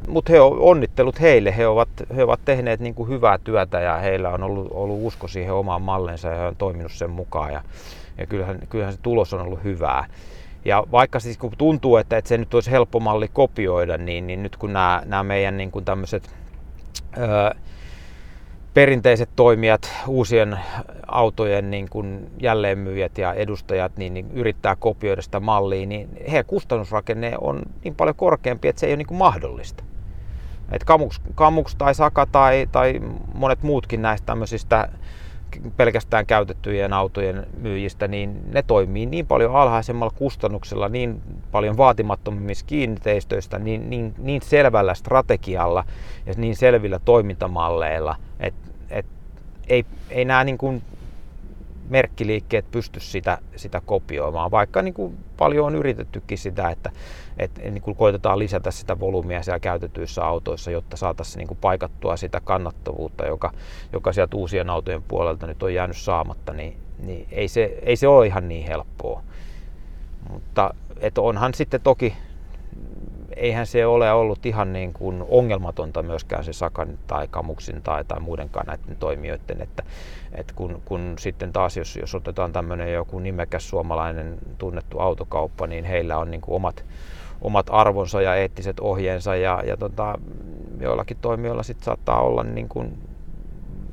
mutta 0.09 0.33
he 0.33 0.41
on, 0.41 0.59
onnittelut 0.61 1.21
heille, 1.21 1.57
he 1.57 1.67
ovat, 1.67 1.89
he 2.17 2.25
ovat 2.25 2.41
tehneet 2.45 2.81
niin 2.81 2.95
kuin 2.95 3.09
hyvää 3.09 3.39
työtä 3.39 3.81
ja 3.81 3.97
heillä 3.97 4.31
on 4.31 4.43
ollut, 4.43 4.69
ollut 4.71 4.99
usko 5.03 5.29
siihen 5.29 5.55
omaan 5.55 5.83
mallensa 5.83 6.29
ja 6.29 6.37
he 6.37 6.47
on 6.47 6.57
toiminut 6.57 6.93
sen 6.93 7.11
mukaan 7.11 7.53
ja, 7.53 7.63
ja 8.19 8.27
kyllähän, 8.27 8.59
kyllähän 8.69 8.95
se 8.95 9.01
tulos 9.03 9.35
on 9.35 9.41
ollut 9.41 9.65
hyvää. 9.65 10.07
Ja 10.65 10.85
vaikka 10.93 11.21
siis 11.21 11.39
kun 11.39 11.53
tuntuu, 11.59 11.97
että, 11.97 12.17
että 12.17 12.29
se 12.29 12.39
nyt 12.39 12.55
olisi 12.55 12.71
helppo 12.71 13.01
malli 13.01 13.29
kopioida, 13.29 13.99
niin, 13.99 14.27
niin 14.27 14.43
nyt 14.43 14.57
kun 14.57 14.73
nämä, 14.73 15.03
nämä 15.05 15.23
meidän 15.23 15.57
niin 15.57 15.71
kuin 15.71 15.85
tämmöiset 15.85 16.31
öö, 17.19 17.51
perinteiset 18.75 19.29
toimijat, 19.37 19.91
uusien 20.07 20.59
autojen 21.07 21.71
niin 21.71 21.89
kuin 21.89 22.31
jälleenmyyjät 22.41 23.19
ja 23.19 23.35
edustajat 23.35 23.97
niin, 23.97 24.15
niin 24.15 24.31
yrittää 24.33 24.77
kopioida 24.77 25.23
sitä 25.23 25.41
mallia, 25.41 25.87
niin 25.87 26.09
heidän 26.29 26.45
kustannusrakenne 26.45 27.33
on 27.41 27.63
niin 27.85 27.95
paljon 27.95 28.17
korkeampi, 28.17 28.69
että 28.69 28.81
se 28.81 28.87
ei 28.87 28.93
ole 28.93 28.97
niin 28.97 29.07
kuin 29.07 29.19
mahdollista. 29.19 29.85
Et 30.73 30.85
Kamuks, 30.85 31.21
Kamuks 31.35 31.75
tai 31.75 31.95
Saka 31.95 32.27
tai, 32.27 32.69
tai 32.73 33.01
monet 33.35 33.63
muutkin 33.63 34.03
näistä 34.03 34.27
tämmöisistä 34.27 34.89
pelkästään 35.77 36.27
käytettyjen 36.27 36.93
autojen 36.93 37.47
myyjistä, 37.59 38.09
niin 38.09 38.43
ne 38.53 38.63
toimii 38.63 39.07
niin 39.07 39.27
paljon 39.27 39.57
alhaisemmalla 39.57 40.13
kustannuksella, 40.17 40.89
niin 40.89 41.23
paljon 41.53 41.77
vaatimattomimmissa 41.77 42.67
kiinteistöistä, 42.67 43.59
niin, 43.59 43.91
niin, 43.91 44.15
niin 44.19 44.43
selvällä 44.43 44.95
strategialla 44.95 45.85
ja 46.27 46.35
niin 46.37 46.57
selvillä 46.57 46.99
toimintamalleilla, 46.99 48.17
että 48.41 48.71
et 48.91 49.07
ei, 49.69 49.85
ei 50.11 50.25
nämä 50.25 50.45
niin 50.45 50.59
kuin 50.59 50.83
merkkiliikkeet 51.93 52.71
pysty 52.71 53.01
sitä, 53.01 53.39
sitä 53.57 53.83
kopioimaan, 53.87 54.51
vaikka 54.51 54.83
niin 54.83 54.95
kuin 54.95 55.19
paljon 55.37 55.67
on 55.67 55.75
yritettykin 55.75 56.39
sitä, 56.39 56.71
että, 56.71 56.91
että 57.39 57.61
niin 57.61 57.83
kuin 57.83 57.97
koitetaan 57.97 58.39
lisätä 58.39 58.71
sitä 58.71 59.01
volyymia 59.01 59.43
siellä 59.43 59.61
käytetyissä 59.61 60.25
autoissa, 60.25 60.71
jotta 60.71 60.97
saataisiin 60.97 61.39
niin 61.39 61.49
kuin 61.49 61.59
paikattua 61.61 62.17
sitä 62.17 62.41
kannattavuutta, 62.41 63.27
joka, 63.27 63.53
joka 63.93 64.13
sieltä 64.13 64.37
uusien 64.37 64.71
autojen 64.71 65.03
puolelta 65.03 65.47
nyt 65.47 65.63
on 65.63 65.75
jäänyt 65.75 65.97
saamatta, 65.97 66.53
niin, 66.53 66.77
niin 66.99 67.27
ei, 67.31 67.49
se, 67.49 67.79
ei 67.83 67.97
se 67.97 68.09
ole 68.09 68.27
ihan 68.27 68.49
niin 68.49 68.67
helppoa. 68.67 69.23
Mutta 70.31 70.75
että 71.01 71.21
onhan 71.21 71.55
sitten 71.55 71.81
toki 71.81 72.15
eihän 73.37 73.67
se 73.67 73.87
ole 73.87 74.13
ollut 74.13 74.47
ihan 74.47 74.73
niin 74.73 74.93
kuin 74.93 75.25
ongelmatonta 75.29 76.03
myöskään 76.03 76.45
se 76.45 76.53
Sakan 76.53 76.99
tai 77.07 77.29
Kamuksin 77.31 77.83
tai, 77.83 78.05
tai 78.05 78.21
muidenkaan 78.21 78.67
näiden 78.67 78.97
toimijoiden, 78.97 79.63
että, 79.63 79.83
että 80.33 80.55
kun, 80.55 80.83
kun 80.85 81.15
sitten 81.19 81.53
taas 81.53 81.77
jos, 81.77 81.97
jos 81.97 82.15
otetaan 82.15 82.53
tämmöinen 82.53 82.93
joku 82.93 83.19
nimekäs 83.19 83.69
suomalainen 83.69 84.39
tunnettu 84.59 84.99
autokauppa, 84.99 85.67
niin 85.67 85.85
heillä 85.85 86.19
on 86.19 86.31
niin 86.31 86.41
kuin 86.41 86.57
omat, 86.57 86.85
omat 87.41 87.67
arvonsa 87.71 88.23
ja 88.23 88.35
eettiset 88.35 88.81
ohjeensa 88.81 89.37
ja, 89.37 89.63
ja 89.67 89.77
tota, 89.77 90.19
joillakin 90.81 91.17
toimijoilla 91.21 91.63
sitten 91.63 91.85
saattaa 91.85 92.21
olla 92.21 92.43
niin 92.43 92.69
kuin 92.69 92.99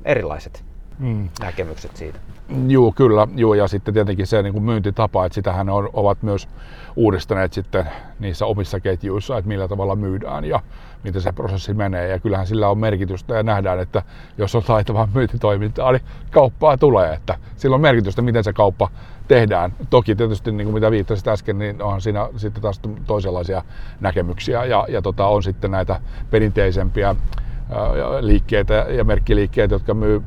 erilaiset 0.06 0.64
mm. 1.00 1.30
näkemykset 1.42 1.96
siitä. 1.96 2.20
Joo, 2.68 2.92
kyllä. 2.92 3.28
Joo, 3.36 3.54
ja 3.54 3.68
sitten 3.68 3.94
tietenkin 3.94 4.28
se 4.28 4.44
niin 4.44 4.54
kuin 4.54 4.64
myyntitapa, 4.64 5.26
että 5.26 5.34
sitähän 5.34 5.70
on, 5.70 5.90
ovat 5.94 6.24
myös 6.24 6.48
uudistaneet 6.96 7.54
sitten 7.54 7.86
niissä 8.20 8.46
omissa 8.46 8.80
ketjuissa, 8.80 9.38
että 9.38 9.48
millä 9.48 9.68
tavalla 9.68 9.96
myydään 9.96 10.46
ja 10.46 10.60
miten 11.04 11.22
se 11.22 11.32
prosessi 11.32 11.74
menee. 11.74 12.08
Ja 12.08 12.20
kyllähän 12.20 12.48
sillä 12.48 12.70
on 12.70 12.78
merkitystä 12.78 13.36
ja 13.36 13.44
nähdään, 13.44 13.80
että 13.80 14.04
jos 14.38 14.56
on 14.56 14.64
taitavaa 14.64 15.08
myyntitoimintaa, 15.14 15.92
niin 15.92 16.02
kauppaa 16.32 16.78
tulee. 16.78 17.14
Että 17.14 17.38
sillä 17.58 17.76
on 17.76 17.82
merkitystä, 17.82 18.22
miten 18.22 18.44
se 18.44 18.54
kauppa 18.54 18.90
tehdään. 19.28 19.74
Toki 19.90 20.16
tietysti, 20.16 20.52
niin 20.52 20.66
kuin 20.66 20.74
mitä 20.74 20.92
viittasit 20.92 21.28
äsken, 21.28 21.60
niin 21.60 21.82
on 21.82 22.02
siinä 22.02 22.30
sitten 22.38 22.62
taas 22.62 22.82
toisenlaisia 23.08 23.64
näkemyksiä 24.00 24.66
ja, 24.66 24.86
ja 24.90 25.02
tota, 25.02 25.28
on 25.28 25.44
sitten 25.44 25.72
näitä 25.72 26.02
perinteisempiä 26.32 27.16
liikkeitä 28.22 28.74
ja 28.74 29.04
merkkiliikkeitä, 29.04 29.76
jotka 29.76 29.94
myy 29.94 30.24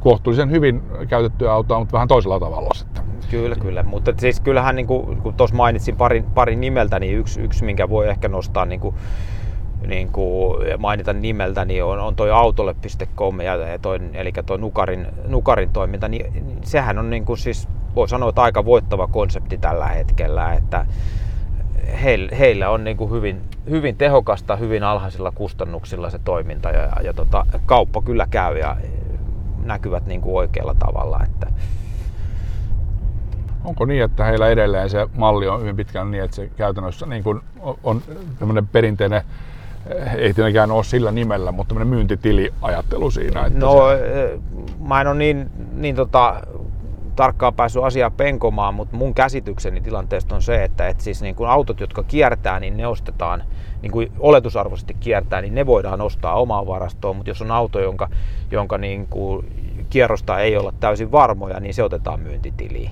kohtuullisen 0.00 0.50
hyvin 0.50 0.82
käytettyä 1.08 1.52
autoa, 1.52 1.78
mutta 1.78 1.92
vähän 1.92 2.08
toisella 2.08 2.40
tavalla 2.40 2.74
sitten. 2.74 3.04
Kyllä, 3.30 3.56
kyllä. 3.56 3.82
Mutta 3.82 4.12
siis 4.16 4.40
kyllähän, 4.40 4.76
niin 4.76 4.86
kuin, 4.86 5.16
kun 5.16 5.34
tuossa 5.34 5.56
mainitsin 5.56 5.96
parin, 5.96 6.24
parin 6.24 6.60
nimeltä, 6.60 6.98
niin 6.98 7.18
yksi, 7.18 7.40
yksi, 7.40 7.64
minkä 7.64 7.88
voi 7.88 8.08
ehkä 8.08 8.28
nostaa 8.28 8.64
niin 8.64 8.80
kuin, 8.80 8.94
niin 9.86 10.12
kuin 10.12 10.58
mainita 10.78 11.12
nimeltä, 11.12 11.64
niin 11.64 11.84
on, 11.84 11.98
on 11.98 12.16
toi 12.16 12.30
autolle.com, 12.30 13.40
ja 13.40 13.78
toi, 13.82 14.00
eli 14.12 14.32
toi 14.46 14.58
Nukarin, 14.58 15.06
Nukarin 15.28 15.70
toiminta, 15.70 16.08
niin, 16.08 16.32
niin 16.32 16.58
sehän 16.62 16.98
on 16.98 17.10
niin 17.10 17.24
kuin 17.24 17.38
siis, 17.38 17.68
voi 17.94 18.08
sanoa, 18.08 18.28
että 18.28 18.42
aika 18.42 18.64
voittava 18.64 19.06
konsepti 19.06 19.58
tällä 19.58 19.86
hetkellä, 19.86 20.52
että 20.52 20.86
heillä, 22.02 22.36
heillä 22.36 22.70
on 22.70 22.84
niin 22.84 22.96
kuin 22.96 23.10
hyvin, 23.10 23.40
hyvin 23.70 23.96
tehokasta, 23.96 24.56
hyvin 24.56 24.84
alhaisilla 24.84 25.30
kustannuksilla 25.30 26.10
se 26.10 26.18
toiminta 26.24 26.70
ja, 26.70 26.82
ja, 26.82 27.02
ja 27.02 27.12
tota, 27.12 27.46
kauppa 27.66 28.02
kyllä 28.02 28.26
käy 28.30 28.58
ja 28.58 28.76
näkyvät 29.64 30.06
niin 30.06 30.20
kuin 30.20 30.36
oikealla 30.36 30.74
tavalla. 30.78 31.20
Että... 31.24 31.46
Onko 33.64 33.84
niin, 33.84 34.02
että 34.02 34.24
heillä 34.24 34.48
edelleen 34.48 34.90
se 34.90 35.06
malli 35.16 35.48
on 35.48 35.60
hyvin 35.60 35.76
pitkään 35.76 36.10
niin, 36.10 36.24
että 36.24 36.36
se 36.36 36.50
käytännössä 36.56 37.06
niin 37.06 37.22
kuin 37.22 37.40
on 37.82 38.02
tämmöinen 38.38 38.66
perinteinen 38.66 39.22
ei 40.16 40.34
tietenkään 40.34 40.70
ole 40.70 40.84
sillä 40.84 41.12
nimellä, 41.12 41.52
mutta 41.52 41.68
tämmöinen 41.68 41.94
myyntitiliajattelu 41.94 43.10
siinä. 43.10 43.46
Että 43.46 43.58
no, 43.58 43.76
se... 43.88 44.38
mä 44.88 45.00
en 45.00 45.06
ole 45.06 45.16
niin, 45.16 45.50
niin 45.74 45.96
tota, 45.96 46.40
tarkkaan 47.16 47.54
päässyt 47.54 47.84
asiaa 47.84 48.10
penkomaan, 48.10 48.74
mutta 48.74 48.96
mun 48.96 49.14
käsitykseni 49.14 49.80
tilanteesta 49.80 50.34
on 50.34 50.42
se, 50.42 50.64
että 50.64 50.88
et 50.88 51.00
siis 51.00 51.22
niin 51.22 51.34
kuin 51.34 51.50
autot, 51.50 51.80
jotka 51.80 52.02
kiertää, 52.02 52.60
niin 52.60 52.76
ne 52.76 52.86
ostetaan, 52.86 53.42
niin 53.82 53.92
kuin 53.92 54.12
oletusarvoisesti 54.18 54.96
kiertää, 55.00 55.40
niin 55.40 55.54
ne 55.54 55.66
voidaan 55.66 56.00
ostaa 56.00 56.34
omaan 56.34 56.66
varastoon, 56.66 57.16
mutta 57.16 57.30
jos 57.30 57.42
on 57.42 57.50
auto, 57.50 57.80
jonka, 57.80 58.08
jonka 58.50 58.78
niin 58.78 59.06
kuin 59.06 59.46
kierrosta 59.90 60.38
ei 60.38 60.56
olla 60.56 60.72
täysin 60.80 61.12
varmoja, 61.12 61.60
niin 61.60 61.74
se 61.74 61.82
otetaan 61.82 62.20
myyntitiliin. 62.20 62.90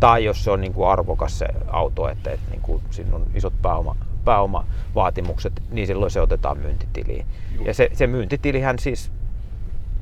Tai 0.00 0.24
jos 0.24 0.44
se 0.44 0.50
on 0.50 0.60
niin 0.60 0.74
kuin 0.74 0.88
arvokas 0.88 1.38
se 1.38 1.46
auto, 1.66 2.08
että, 2.08 2.30
että 2.30 2.50
niin 2.50 2.60
kuin 2.60 2.82
siinä 2.90 3.16
on 3.16 3.26
isot 3.34 3.54
pääoma, 3.62 3.96
pääomavaatimukset, 4.24 5.62
niin 5.70 5.86
silloin 5.86 6.10
se 6.10 6.20
otetaan 6.20 6.58
myyntitiliin. 6.58 7.26
Ja 7.64 7.74
se, 7.74 7.90
se 7.92 8.06
myyntitilihän 8.06 8.78
siis, 8.78 9.12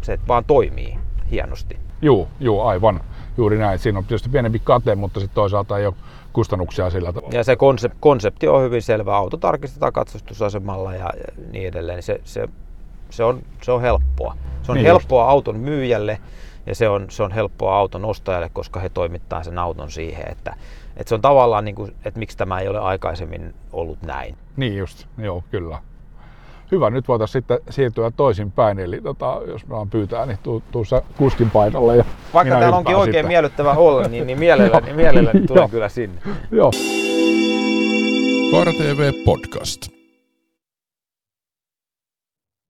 se 0.03 0.19
vaan 0.29 0.45
toimii 0.45 0.99
hienosti. 1.31 1.77
Joo, 2.03 2.29
joo, 2.41 2.67
aivan 2.67 3.01
juuri 3.37 3.59
näin. 3.59 3.79
Siinä 3.79 3.99
on 3.99 4.05
tietysti 4.05 4.29
pienempi 4.29 4.59
kate, 4.65 4.95
mutta 4.95 5.21
sitten 5.21 5.35
toisaalta 5.35 5.79
ei 5.79 5.87
ole 5.87 5.95
kustannuksia 6.33 6.91
sillä 6.91 7.13
tavalla. 7.13 7.35
Ja 7.35 7.45
se 7.45 7.55
konsep- 7.55 7.97
konsepti 8.01 8.49
on 8.49 8.63
hyvin 8.63 8.83
selvä. 8.83 9.17
Auto 9.17 9.37
tarkistetaan 9.37 9.93
katsastusasemalla 9.93 10.95
ja 10.95 11.11
niin 11.53 11.69
edelleen. 11.69 12.03
Se, 12.03 12.21
se, 12.25 12.49
se, 13.11 13.25
on, 13.25 13.43
se 13.63 13.73
on 13.73 13.81
helppoa. 13.81 14.37
Se 14.63 14.73
on 14.73 14.77
niin 14.77 14.87
helppoa 14.87 15.23
just. 15.23 15.31
auton 15.31 15.57
myyjälle 15.57 16.19
ja 16.67 16.75
se 16.75 16.89
on, 16.89 17.07
se 17.11 17.23
on 17.23 17.33
helppoa 17.33 17.77
auton 17.77 18.05
ostajalle, 18.05 18.51
koska 18.53 18.81
he 18.81 18.89
toimittaa 18.89 19.43
sen 19.43 19.59
auton 19.59 19.91
siihen, 19.91 20.29
että, 20.29 20.57
että 20.97 21.09
se 21.09 21.15
on 21.15 21.21
tavallaan, 21.21 21.65
niin 21.65 21.75
kuin, 21.75 21.95
että 22.05 22.19
miksi 22.19 22.37
tämä 22.37 22.61
ei 22.61 22.69
ole 22.69 22.79
aikaisemmin 22.79 23.55
ollut 23.73 24.03
näin. 24.03 24.37
Niin 24.57 24.77
just, 24.77 25.07
joo, 25.19 25.45
kyllä 25.51 25.79
hyvä, 26.73 26.91
nyt 26.91 27.09
voitaisiin 27.09 27.33
sitten 27.43 27.59
siirtyä 27.71 28.11
toisinpäin, 28.11 28.79
eli 28.79 29.01
tota, 29.01 29.41
jos 29.47 29.67
me 29.67 29.77
pyytää, 29.91 30.27
niin 30.27 30.39
tuu, 30.43 30.63
tuu 30.73 30.85
kuskin 31.17 31.51
paikalle. 31.51 31.97
Ja 31.97 32.05
Vaikka 32.35 32.59
täällä 32.59 32.77
onkin 32.77 32.97
oikein 32.97 33.15
sitten. 33.15 33.29
miellyttävä 33.29 33.73
olla, 33.73 34.09
niin, 34.09 34.27
niin 34.27 34.39
mielelläni, 34.39 34.93
mielelläni 35.03 35.47
tulen 35.47 35.71
kyllä 35.71 35.89
sinne. 35.89 36.21
Joo. 36.51 36.71
Kaara 38.51 38.73
TV 38.73 39.13
Podcast. 39.25 40.02